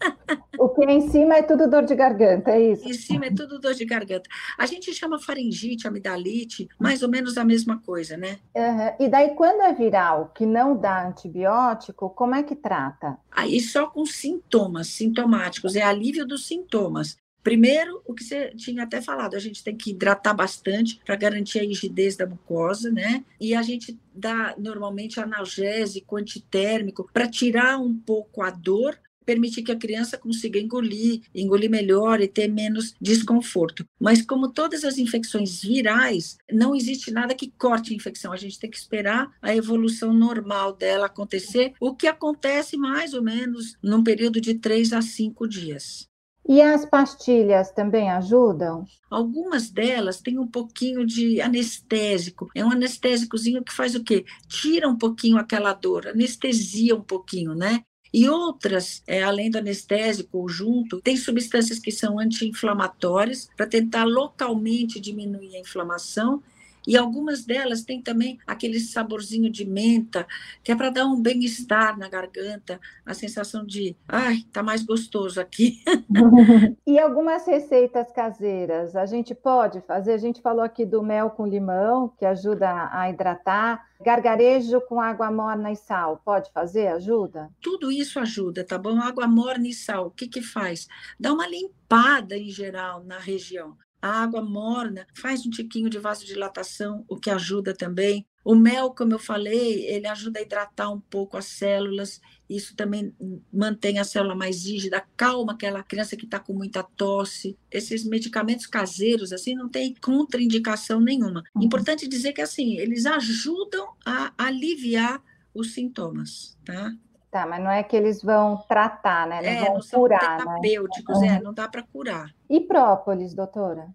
O 0.59 0.69
que 0.69 0.85
é 0.85 0.93
em 0.93 1.09
cima 1.11 1.35
é 1.35 1.43
tudo 1.43 1.69
dor 1.69 1.85
de 1.85 1.95
garganta, 1.95 2.53
é 2.53 2.73
isso? 2.73 2.89
Em 2.89 2.93
cima 2.93 3.27
é 3.27 3.31
tudo 3.31 3.59
dor 3.59 3.75
de 3.75 3.85
garganta. 3.85 4.29
A 4.57 4.65
gente 4.65 4.93
chama 4.95 5.19
faringite, 5.19 5.89
amidalite, 5.89 6.69
mais 6.79 7.03
ou 7.03 7.09
menos 7.09 7.37
a 7.37 7.45
mesma 7.45 7.81
coisa, 7.81 8.17
né? 8.17 8.39
Uhum. 8.55 9.07
E 9.07 9.09
daí, 9.09 9.35
quando 9.35 9.63
é 9.63 9.73
viral, 9.73 10.33
que 10.35 10.47
não 10.47 10.77
dá 10.77 11.09
antibiótico, 11.09 12.11
como 12.11 12.35
é 12.35 12.43
que 12.43 12.55
trata? 12.55 13.19
Aí 13.31 13.61
só 13.61 13.87
com 13.87 14.07
sintomas, 14.07 14.89
sintomáticos, 14.89 15.75
é 15.75 15.83
alívio 15.83 16.27
dos 16.27 16.47
sintomas. 16.47 17.17
Primeiro, 17.43 18.01
o 18.07 18.15
que 18.15 18.23
você 18.23 18.53
tinha 18.57 18.85
até 18.85 19.01
falado, 19.01 19.35
a 19.35 19.39
gente 19.39 19.65
tem 19.65 19.77
que 19.77 19.91
hidratar 19.91 20.35
bastante 20.35 21.01
para 21.05 21.17
garantir 21.17 21.59
a 21.59 21.65
rigidez 21.65 22.17
da 22.17 22.27
mucosa, 22.27 22.91
né? 22.91 23.25
E 23.41 23.55
a 23.55 23.63
gente 23.63 23.99
dá 24.15 24.55
normalmente 24.57 25.19
analgésico, 25.19 26.17
antitérmico, 26.17 27.09
para 27.13 27.29
tirar 27.29 27.79
um 27.79 27.97
pouco 27.97 28.43
a 28.43 28.51
dor, 28.51 28.99
permitir 29.25 29.63
que 29.63 29.73
a 29.73 29.79
criança 29.79 30.19
consiga 30.19 30.59
engolir, 30.59 31.23
engolir 31.35 31.71
melhor 31.71 32.21
e 32.21 32.29
ter 32.29 32.49
menos 32.49 32.95
desconforto. 33.01 33.85
Mas 33.99 34.23
como 34.23 34.53
todas 34.53 34.85
as 34.85 34.99
infecções 34.99 35.63
virais, 35.63 36.37
não 36.51 36.75
existe 36.75 37.11
nada 37.11 37.35
que 37.35 37.53
corte 37.59 37.93
a 37.93 37.97
infecção. 37.97 38.33
A 38.33 38.37
gente 38.37 38.59
tem 38.59 38.71
que 38.71 38.77
esperar 38.77 39.31
a 39.41 39.55
evolução 39.55 40.13
normal 40.13 40.75
dela 40.75 41.07
acontecer, 41.07 41.73
o 41.81 41.95
que 41.95 42.07
acontece 42.07 42.77
mais 42.77 43.15
ou 43.15 43.23
menos 43.23 43.77
num 43.83 44.03
período 44.03 44.41
de 44.41 44.55
três 44.55 44.93
a 44.93 45.01
cinco 45.01 45.49
dias. 45.49 46.12
E 46.49 46.61
as 46.61 46.85
pastilhas 46.85 47.71
também 47.71 48.11
ajudam? 48.11 48.85
Algumas 49.09 49.71
delas 49.71 50.21
têm 50.21 50.39
um 50.39 50.47
pouquinho 50.47 51.07
de 51.07 51.41
anestésico. 51.41 52.51
É 52.55 52.65
um 52.65 52.73
anestésicozinho 52.73 53.63
que 53.63 53.73
faz 53.73 53.95
o 53.95 54.03
quê? 54.03 54.25
Tira 54.49 54.89
um 54.89 54.99
pouquinho 54.99 55.37
aquela 55.37 55.73
dor, 55.73 56.09
anestesia 56.09 56.97
um 56.97 57.03
pouquinho, 57.03 57.55
né? 57.55 57.85
E 58.13 58.29
outras, 58.29 59.03
é, 59.07 59.23
além 59.23 59.51
do 59.51 59.57
anestésico 59.57 60.39
ou 60.39 60.49
junto, 60.49 61.01
tem 61.01 61.17
substâncias 61.17 61.79
que 61.79 61.91
são 61.91 62.19
anti-inflamatórias 62.19 63.49
para 63.57 63.67
tentar 63.67 64.05
localmente 64.05 65.01
diminuir 65.01 65.57
a 65.57 65.61
inflamação 65.61 66.43
e 66.87 66.97
algumas 66.97 67.45
delas 67.45 67.83
têm 67.83 68.03
também 68.03 68.39
aquele 68.47 68.81
saborzinho 68.81 69.51
de 69.51 69.65
menta, 69.65 70.27
que 70.63 70.73
é 70.73 70.77
para 70.77 70.91
dar 70.91 71.07
um 71.07 71.21
bem-estar 71.21 71.99
na 71.99 72.09
garganta, 72.09 72.81
a 73.05 73.15
sensação 73.15 73.65
de, 73.65 73.97
ai, 74.09 74.45
tá 74.53 74.63
mais 74.63 74.83
gostoso 74.83 75.41
aqui. 75.41 75.83
e 76.87 76.99
algumas 76.99 77.47
receitas 77.47 78.11
caseiras, 78.13 78.97
a 78.97 79.07
gente 79.07 79.35
pode 79.35 79.81
fazer? 79.83 80.13
A 80.13 80.19
gente 80.19 80.41
falou 80.41 80.63
aqui 80.63 80.85
do 80.85 81.03
mel 81.03 81.31
com 81.31 81.47
limão, 81.47 82.09
que 82.19 82.25
ajuda 82.25 82.91
a 82.93 83.09
hidratar. 83.11 83.91
Gargarejo 84.05 84.81
com 84.81 85.01
água 85.01 85.31
morna 85.31 85.71
e 85.71 85.77
sal, 85.77 86.21
pode 86.25 86.51
fazer? 86.53 86.89
Ajuda? 86.89 87.49
Tudo 87.61 87.93
isso 87.93 88.19
ajuda, 88.19 88.65
tá 88.65 88.77
bom? 88.77 89.01
Água 89.01 89.29
morna 89.29 89.69
e 89.69 89.73
sal, 89.73 90.09
o 90.09 90.11
que 90.11 90.27
que 90.27 90.43
faz? 90.43 90.89
Dá 91.21 91.33
uma 91.33 91.47
limpada 91.47 92.37
em 92.37 92.49
geral 92.49 93.05
na 93.05 93.19
região. 93.19 93.77
A 94.03 94.23
água 94.23 94.43
morna 94.43 95.07
faz 95.15 95.47
um 95.47 95.51
tiquinho 95.51 95.89
de 95.89 95.97
vasodilatação, 95.97 97.05
o 97.09 97.17
que 97.17 97.31
ajuda 97.31 97.73
também. 97.73 98.27
O 98.45 98.57
mel, 98.57 98.91
como 98.91 99.13
eu 99.13 99.19
falei, 99.21 99.87
ele 99.87 100.09
ajuda 100.09 100.41
a 100.41 100.43
hidratar 100.43 100.91
um 100.91 100.99
pouco 100.99 101.37
as 101.37 101.45
células. 101.45 102.21
Isso 102.51 102.75
também 102.75 103.15
mantém 103.53 104.01
a 104.01 104.05
célula 104.05 104.35
mais 104.35 104.67
rígida, 104.67 105.07
calma 105.17 105.53
aquela 105.53 105.85
criança 105.85 106.17
que 106.17 106.25
está 106.25 106.41
com 106.41 106.53
muita 106.53 106.83
tosse. 106.83 107.57
Esses 107.71 108.05
medicamentos 108.05 108.67
caseiros, 108.67 109.33
assim, 109.33 109.55
não 109.55 109.69
tem 109.69 109.95
contraindicação 109.95 111.01
nenhuma. 111.01 111.45
Uhum. 111.55 111.63
Importante 111.63 112.09
dizer 112.09 112.33
que, 112.33 112.43
assim, 112.43 112.79
eles 112.79 113.07
ajudam 113.07 113.95
a 114.05 114.33
aliviar 114.37 115.23
os 115.55 115.75
sintomas, 115.75 116.59
tá? 116.65 116.93
Tá, 117.33 117.47
mas 117.47 117.65
não 117.65 117.71
é 117.71 117.83
que 117.83 117.97
eles 117.97 118.23
vão 118.23 118.59
tratar, 118.69 119.27
né? 119.27 119.41
Não 119.41 119.49
é, 119.49 119.65
vão 119.65 119.75
não 119.77 119.81
curar, 119.81 120.21
são 120.21 120.53
né? 120.53 120.61
terapêuticos, 120.61 121.21
né? 121.23 121.29
é, 121.29 121.41
não 121.41 121.55
dá 121.55 121.67
para 121.67 121.83
curar. 121.83 122.31
E 122.49 122.61
própolis, 122.61 123.33
doutora? 123.33 123.89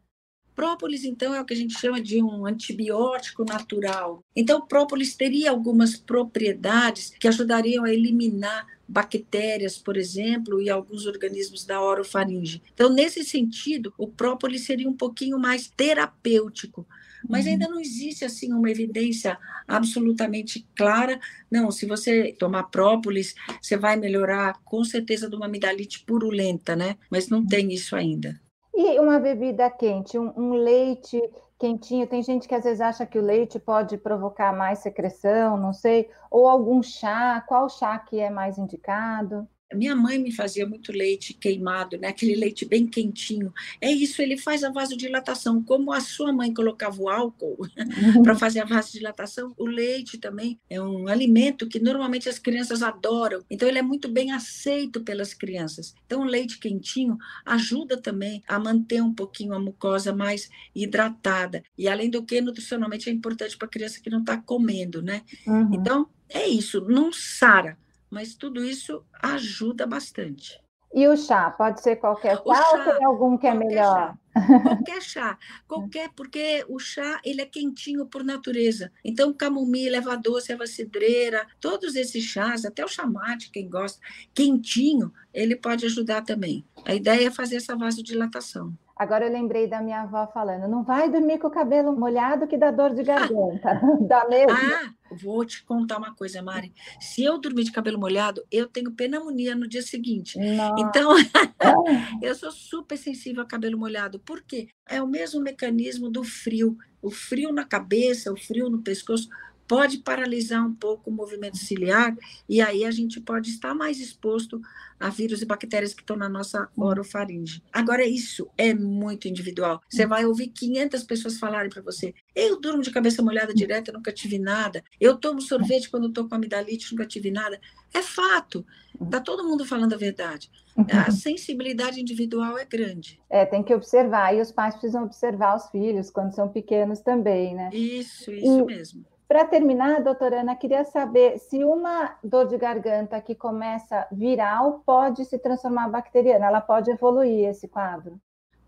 Própolis, 0.55 1.03
então, 1.03 1.35
é 1.35 1.39
o 1.39 1.45
que 1.45 1.53
a 1.53 1.55
gente 1.55 1.77
chama 1.77 2.01
de 2.01 2.19
um 2.19 2.47
antibiótico 2.47 3.45
natural. 3.45 4.23
Então, 4.35 4.65
própolis 4.65 5.15
teria 5.15 5.51
algumas 5.51 5.95
propriedades 5.95 7.11
que 7.11 7.27
ajudariam 7.27 7.83
a 7.83 7.93
eliminar 7.93 8.65
bactérias, 8.87 9.77
por 9.77 9.97
exemplo, 9.97 10.59
e 10.59 10.67
alguns 10.67 11.05
organismos 11.05 11.63
da 11.63 11.79
orofaringe. 11.79 12.63
Então, 12.73 12.89
nesse 12.89 13.23
sentido, 13.23 13.93
o 13.99 14.07
própolis 14.07 14.65
seria 14.65 14.89
um 14.89 14.97
pouquinho 14.97 15.37
mais 15.37 15.67
terapêutico, 15.67 16.87
mas 17.27 17.45
uhum. 17.45 17.51
ainda 17.51 17.67
não 17.67 17.79
existe 17.79 18.25
assim 18.25 18.53
uma 18.53 18.69
evidência 18.69 19.37
absolutamente 19.67 20.67
clara. 20.75 21.19
Não, 21.51 21.71
se 21.71 21.85
você 21.85 22.35
tomar 22.37 22.63
própolis, 22.63 23.35
você 23.61 23.77
vai 23.77 23.95
melhorar 23.95 24.59
com 24.63 24.83
certeza 24.83 25.29
de 25.29 25.35
uma 25.35 25.45
amidalite 25.45 26.03
purulenta, 26.05 26.75
né? 26.75 26.95
Mas 27.11 27.29
não 27.29 27.45
tem 27.45 27.73
isso 27.73 27.95
ainda. 27.95 28.39
E 28.75 28.99
uma 28.99 29.19
bebida 29.19 29.69
quente, 29.69 30.19
um, 30.19 30.31
um 30.37 30.53
leite 30.53 31.19
quentinho. 31.57 32.07
Tem 32.07 32.21
gente 32.21 32.47
que 32.47 32.55
às 32.55 32.63
vezes 32.63 32.81
acha 32.81 33.05
que 33.05 33.17
o 33.17 33.23
leite 33.23 33.59
pode 33.59 33.97
provocar 33.97 34.55
mais 34.55 34.79
secreção, 34.79 35.57
não 35.57 35.73
sei, 35.73 36.09
ou 36.29 36.47
algum 36.47 36.81
chá. 36.83 37.43
Qual 37.47 37.69
chá 37.69 37.97
que 37.97 38.19
é 38.19 38.29
mais 38.29 38.57
indicado? 38.57 39.47
Minha 39.73 39.95
mãe 39.95 40.17
me 40.17 40.31
fazia 40.31 40.65
muito 40.65 40.91
leite 40.91 41.33
queimado, 41.33 41.97
né? 41.97 42.07
aquele 42.07 42.35
leite 42.35 42.65
bem 42.65 42.87
quentinho. 42.87 43.53
É 43.81 43.91
isso, 43.91 44.21
ele 44.21 44.37
faz 44.37 44.63
a 44.63 44.71
vasodilatação. 44.71 45.61
Como 45.61 45.91
a 45.91 45.99
sua 45.99 46.31
mãe 46.31 46.53
colocava 46.53 47.01
o 47.01 47.09
álcool 47.09 47.57
para 48.23 48.35
fazer 48.35 48.61
a 48.61 48.65
vasodilatação, 48.65 49.53
o 49.57 49.65
leite 49.65 50.17
também 50.17 50.59
é 50.69 50.81
um 50.81 51.07
alimento 51.07 51.67
que 51.67 51.79
normalmente 51.79 52.29
as 52.29 52.39
crianças 52.39 52.81
adoram. 52.81 53.43
Então, 53.49 53.67
ele 53.67 53.79
é 53.79 53.81
muito 53.81 54.07
bem 54.07 54.31
aceito 54.31 55.01
pelas 55.01 55.33
crianças. 55.33 55.93
Então, 56.05 56.21
o 56.21 56.25
leite 56.25 56.59
quentinho 56.59 57.17
ajuda 57.45 57.97
também 57.97 58.41
a 58.47 58.57
manter 58.57 59.01
um 59.01 59.13
pouquinho 59.13 59.53
a 59.53 59.59
mucosa 59.59 60.15
mais 60.15 60.49
hidratada. 60.73 61.61
E, 61.77 61.89
além 61.89 62.09
do 62.09 62.23
que, 62.23 62.39
nutricionalmente 62.39 63.09
é 63.09 63.13
importante 63.13 63.57
para 63.57 63.67
a 63.67 63.71
criança 63.71 63.99
que 64.01 64.09
não 64.09 64.19
está 64.19 64.37
comendo, 64.37 65.01
né? 65.01 65.23
Uhum. 65.45 65.73
Então, 65.73 66.07
é 66.29 66.47
isso, 66.47 66.81
não 66.81 67.11
sara 67.11 67.77
mas 68.09 68.35
tudo 68.35 68.63
isso 68.63 69.03
ajuda 69.21 69.85
bastante. 69.85 70.61
E 70.93 71.07
o 71.07 71.17
chá? 71.17 71.51
Pode 71.51 71.81
ser 71.81 71.97
qualquer 71.97 72.37
chá, 72.37 72.43
chá 72.43 72.71
ou 72.71 72.95
tem 72.95 73.05
algum 73.05 73.37
que 73.37 73.47
é 73.47 73.53
melhor? 73.53 74.13
Chá. 74.13 74.17
Qualquer 74.63 75.01
chá, 75.01 75.37
qualquer, 75.67 76.09
porque 76.15 76.63
o 76.69 76.77
chá 76.77 77.19
ele 77.25 77.41
é 77.41 77.45
quentinho 77.45 78.05
por 78.05 78.23
natureza. 78.23 78.91
Então, 79.03 79.33
camomila, 79.33 79.97
erva 79.97 80.15
doce, 80.15 80.51
erva 80.51 80.67
cidreira, 80.67 81.47
todos 81.59 81.95
esses 81.95 82.23
chás, 82.23 82.63
até 82.63 82.85
o 82.85 82.87
chamate, 82.87 83.49
quem 83.49 83.67
gosta, 83.67 83.99
quentinho, 84.35 85.11
ele 85.33 85.55
pode 85.55 85.87
ajudar 85.87 86.21
também. 86.21 86.63
A 86.85 86.93
ideia 86.93 87.29
é 87.29 87.31
fazer 87.31 87.55
essa 87.55 87.75
vasodilatação. 87.75 88.77
Agora 88.97 89.25
eu 89.25 89.31
lembrei 89.31 89.67
da 89.67 89.81
minha 89.81 90.01
avó 90.01 90.27
falando: 90.27 90.67
não 90.67 90.83
vai 90.83 91.09
dormir 91.09 91.37
com 91.37 91.47
o 91.47 91.51
cabelo 91.51 91.95
molhado 91.95 92.47
que 92.47 92.57
dá 92.57 92.71
dor 92.71 92.95
de 92.95 93.03
garganta. 93.03 93.79
dá 94.07 94.27
mesmo? 94.27 94.51
Ah, 94.51 94.91
vou 95.21 95.45
te 95.45 95.63
contar 95.63 95.97
uma 95.97 96.15
coisa, 96.15 96.41
Mari. 96.41 96.73
Se 96.99 97.23
eu 97.23 97.37
dormir 97.37 97.63
de 97.63 97.71
cabelo 97.71 97.99
molhado, 97.99 98.43
eu 98.51 98.67
tenho 98.67 98.91
pneumonia 98.91 99.55
no 99.55 99.67
dia 99.67 99.81
seguinte. 99.81 100.39
Nossa. 100.39 100.81
Então, 100.81 101.11
eu 102.21 102.33
sou 102.33 102.51
super 102.51 102.97
sensível 102.97 103.43
a 103.43 103.45
cabelo 103.45 103.77
molhado. 103.77 104.19
Por 104.19 104.41
quê? 104.41 104.67
É 104.89 105.01
o 105.01 105.07
mesmo 105.07 105.41
mecanismo 105.41 106.09
do 106.09 106.23
frio. 106.23 106.75
O 107.01 107.11
frio 107.11 107.53
na 107.53 107.63
cabeça, 107.63 108.33
o 108.33 108.37
frio 108.37 108.69
no 108.69 108.81
pescoço 108.81 109.29
pode 109.67 109.97
paralisar 109.99 110.65
um 110.65 110.73
pouco 110.73 111.09
o 111.09 111.13
movimento 111.13 111.57
ciliar 111.57 112.15
e 112.47 112.61
aí 112.61 112.85
a 112.85 112.91
gente 112.91 113.19
pode 113.19 113.49
estar 113.49 113.73
mais 113.73 113.99
exposto 113.99 114.61
a 114.99 115.09
vírus 115.09 115.41
e 115.41 115.45
bactérias 115.45 115.93
que 115.93 116.01
estão 116.01 116.15
na 116.15 116.29
nossa 116.29 116.69
orofaringe. 116.75 117.61
Agora, 117.71 118.05
isso 118.05 118.49
é 118.57 118.73
muito 118.73 119.27
individual. 119.27 119.81
Você 119.89 120.05
vai 120.05 120.25
ouvir 120.25 120.47
500 120.47 121.03
pessoas 121.03 121.37
falarem 121.37 121.69
para 121.69 121.81
você: 121.81 122.13
eu 122.35 122.59
durmo 122.59 122.81
de 122.81 122.91
cabeça 122.91 123.21
molhada 123.21 123.53
direto, 123.53 123.91
nunca 123.91 124.11
tive 124.11 124.39
nada. 124.39 124.83
Eu 124.99 125.17
tomo 125.17 125.41
sorvete 125.41 125.89
quando 125.89 126.07
estou 126.07 126.27
com 126.27 126.35
amidalite, 126.35 126.91
nunca 126.91 127.05
tive 127.05 127.29
nada. 127.29 127.59
É 127.93 128.01
fato. 128.01 128.65
Está 128.99 129.19
todo 129.19 129.47
mundo 129.47 129.65
falando 129.65 129.93
a 129.93 129.97
verdade. 129.97 130.49
A 130.91 131.11
sensibilidade 131.11 131.99
individual 131.99 132.57
é 132.57 132.65
grande. 132.65 133.19
É, 133.29 133.45
tem 133.45 133.63
que 133.63 133.73
observar. 133.73 134.35
E 134.35 134.41
os 134.41 134.51
pais 134.51 134.75
precisam 134.75 135.03
observar 135.03 135.55
os 135.55 135.69
filhos 135.69 136.09
quando 136.09 136.33
são 136.33 136.47
pequenos 136.49 136.99
também, 137.01 137.55
né? 137.55 137.69
Isso, 137.73 138.31
isso 138.31 138.59
e... 138.59 138.65
mesmo. 138.65 139.05
Para 139.27 139.45
terminar, 139.45 140.01
doutora 140.01 140.39
Ana, 140.41 140.55
queria 140.55 140.85
saber 140.85 141.37
se 141.37 141.63
uma 141.63 142.17
dor 142.23 142.47
de 142.47 142.57
garganta 142.57 143.21
que 143.21 143.35
começa 143.35 144.07
viral 144.11 144.81
pode 144.85 145.25
se 145.25 145.37
transformar 145.37 145.89
bacteriana, 145.89 146.45
ela 146.47 146.61
pode 146.61 146.89
evoluir 146.91 147.49
esse 147.49 147.67
quadro? 147.67 148.19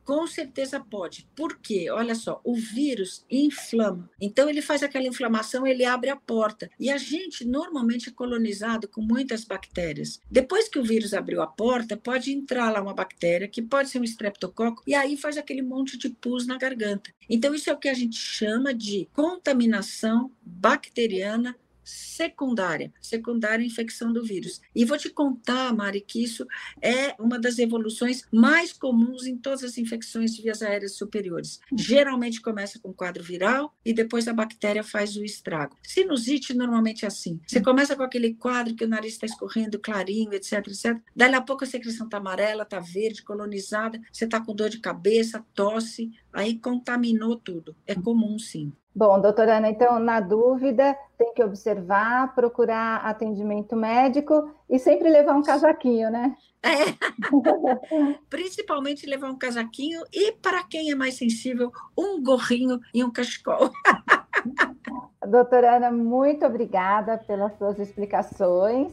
Com 0.09 0.25
certeza 0.25 0.79
pode. 0.79 1.27
Por 1.35 1.59
quê? 1.59 1.87
Olha 1.91 2.15
só, 2.15 2.41
o 2.43 2.55
vírus 2.55 3.23
inflama. 3.29 4.09
Então 4.19 4.49
ele 4.49 4.59
faz 4.59 4.81
aquela 4.81 5.05
inflamação, 5.05 5.67
ele 5.67 5.85
abre 5.85 6.09
a 6.09 6.15
porta. 6.15 6.67
E 6.79 6.89
a 6.89 6.97
gente 6.97 7.45
normalmente 7.45 8.09
é 8.09 8.11
colonizado 8.11 8.87
com 8.87 9.03
muitas 9.03 9.45
bactérias. 9.45 10.19
Depois 10.27 10.67
que 10.67 10.79
o 10.79 10.83
vírus 10.83 11.13
abriu 11.13 11.43
a 11.43 11.47
porta, 11.47 11.95
pode 11.95 12.31
entrar 12.31 12.71
lá 12.71 12.81
uma 12.81 12.95
bactéria, 12.95 13.47
que 13.47 13.61
pode 13.61 13.89
ser 13.89 13.99
um 13.99 14.03
estreptococo, 14.03 14.81
e 14.87 14.95
aí 14.95 15.15
faz 15.15 15.37
aquele 15.37 15.61
monte 15.61 15.95
de 15.95 16.09
pus 16.09 16.47
na 16.47 16.57
garganta. 16.57 17.13
Então 17.29 17.53
isso 17.53 17.69
é 17.69 17.73
o 17.73 17.77
que 17.77 17.87
a 17.87 17.93
gente 17.93 18.17
chama 18.17 18.73
de 18.73 19.07
contaminação 19.13 20.31
bacteriana 20.41 21.55
secundária, 21.89 22.93
secundária 23.01 23.65
infecção 23.65 24.13
do 24.13 24.23
vírus. 24.23 24.61
E 24.75 24.85
vou 24.85 24.97
te 24.97 25.09
contar, 25.09 25.73
Mari, 25.73 26.01
que 26.01 26.23
isso 26.23 26.45
é 26.81 27.15
uma 27.19 27.39
das 27.39 27.57
evoluções 27.57 28.23
mais 28.31 28.71
comuns 28.71 29.25
em 29.25 29.37
todas 29.37 29.63
as 29.63 29.77
infecções 29.77 30.35
de 30.35 30.41
vias 30.41 30.61
aéreas 30.61 30.95
superiores. 30.95 31.59
Geralmente 31.75 32.41
começa 32.41 32.79
com 32.79 32.93
quadro 32.93 33.23
viral 33.23 33.73
e 33.83 33.93
depois 33.93 34.27
a 34.27 34.33
bactéria 34.33 34.83
faz 34.83 35.15
o 35.15 35.23
estrago. 35.23 35.75
Sinusite 35.81 36.53
normalmente 36.53 37.05
é 37.05 37.07
assim. 37.07 37.39
Você 37.47 37.61
começa 37.61 37.95
com 37.95 38.03
aquele 38.03 38.33
quadro 38.33 38.75
que 38.75 38.85
o 38.85 38.87
nariz 38.87 39.13
está 39.13 39.25
escorrendo, 39.25 39.79
clarinho, 39.79 40.33
etc, 40.33 40.67
etc. 40.67 40.97
Daí 41.15 41.33
a 41.33 41.41
pouco 41.41 41.63
a 41.63 41.67
secreção 41.67 42.05
está 42.05 42.17
amarela, 42.17 42.63
está 42.63 42.79
verde, 42.79 43.23
colonizada, 43.23 43.99
você 44.11 44.25
está 44.25 44.39
com 44.39 44.53
dor 44.53 44.69
de 44.69 44.79
cabeça, 44.79 45.43
tosse, 45.53 46.11
aí 46.33 46.57
contaminou 46.57 47.35
tudo. 47.35 47.75
É 47.87 47.95
comum, 47.95 48.37
sim. 48.37 48.71
Bom, 48.99 49.17
doutora 49.21 49.59
Ana, 49.59 49.69
então, 49.69 49.97
na 49.97 50.19
dúvida, 50.19 50.93
tem 51.17 51.33
que 51.33 51.41
observar, 51.41 52.35
procurar 52.35 52.97
atendimento 52.97 53.73
médico 53.73 54.53
e 54.69 54.77
sempre 54.77 55.09
levar 55.09 55.37
um 55.37 55.41
casaquinho, 55.41 56.11
né? 56.11 56.35
É. 56.61 56.83
Principalmente 58.29 59.07
levar 59.07 59.29
um 59.29 59.37
casaquinho 59.37 60.01
e, 60.11 60.33
para 60.33 60.65
quem 60.65 60.91
é 60.91 60.95
mais 60.95 61.13
sensível, 61.13 61.71
um 61.97 62.21
gorrinho 62.21 62.77
e 62.93 63.01
um 63.01 63.09
cachecol. 63.09 63.71
doutora 65.25 65.77
Ana, 65.77 65.91
muito 65.91 66.45
obrigada 66.45 67.17
pelas 67.19 67.57
suas 67.57 67.79
explicações. 67.79 68.91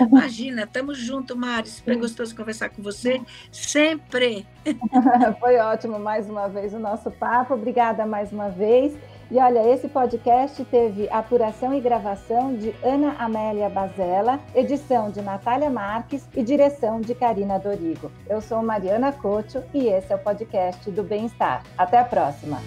Imagina, 0.00 0.62
estamos 0.62 0.98
juntos, 0.98 1.36
Mari. 1.36 1.68
Super 1.68 1.96
gostoso 1.98 2.34
conversar 2.34 2.70
com 2.70 2.82
você. 2.82 3.20
Sempre. 3.50 4.46
Foi 5.40 5.56
ótimo 5.56 5.98
mais 5.98 6.28
uma 6.28 6.48
vez 6.48 6.72
o 6.72 6.78
nosso 6.78 7.10
papo. 7.10 7.54
Obrigada 7.54 8.06
mais 8.06 8.32
uma 8.32 8.48
vez. 8.48 8.94
E 9.30 9.38
olha, 9.38 9.66
esse 9.72 9.88
podcast 9.88 10.62
teve 10.66 11.08
apuração 11.08 11.72
e 11.72 11.80
gravação 11.80 12.54
de 12.54 12.74
Ana 12.82 13.16
Amélia 13.18 13.70
Bazella, 13.70 14.38
edição 14.54 15.10
de 15.10 15.22
Natália 15.22 15.70
Marques 15.70 16.28
e 16.36 16.42
direção 16.42 17.00
de 17.00 17.14
Karina 17.14 17.58
Dorigo. 17.58 18.12
Eu 18.28 18.42
sou 18.42 18.62
Mariana 18.62 19.10
Cocho 19.10 19.62
e 19.72 19.86
esse 19.86 20.12
é 20.12 20.16
o 20.16 20.18
podcast 20.18 20.90
do 20.90 21.02
Bem-Estar. 21.02 21.62
Até 21.78 21.98
a 21.98 22.04
próxima! 22.04 22.60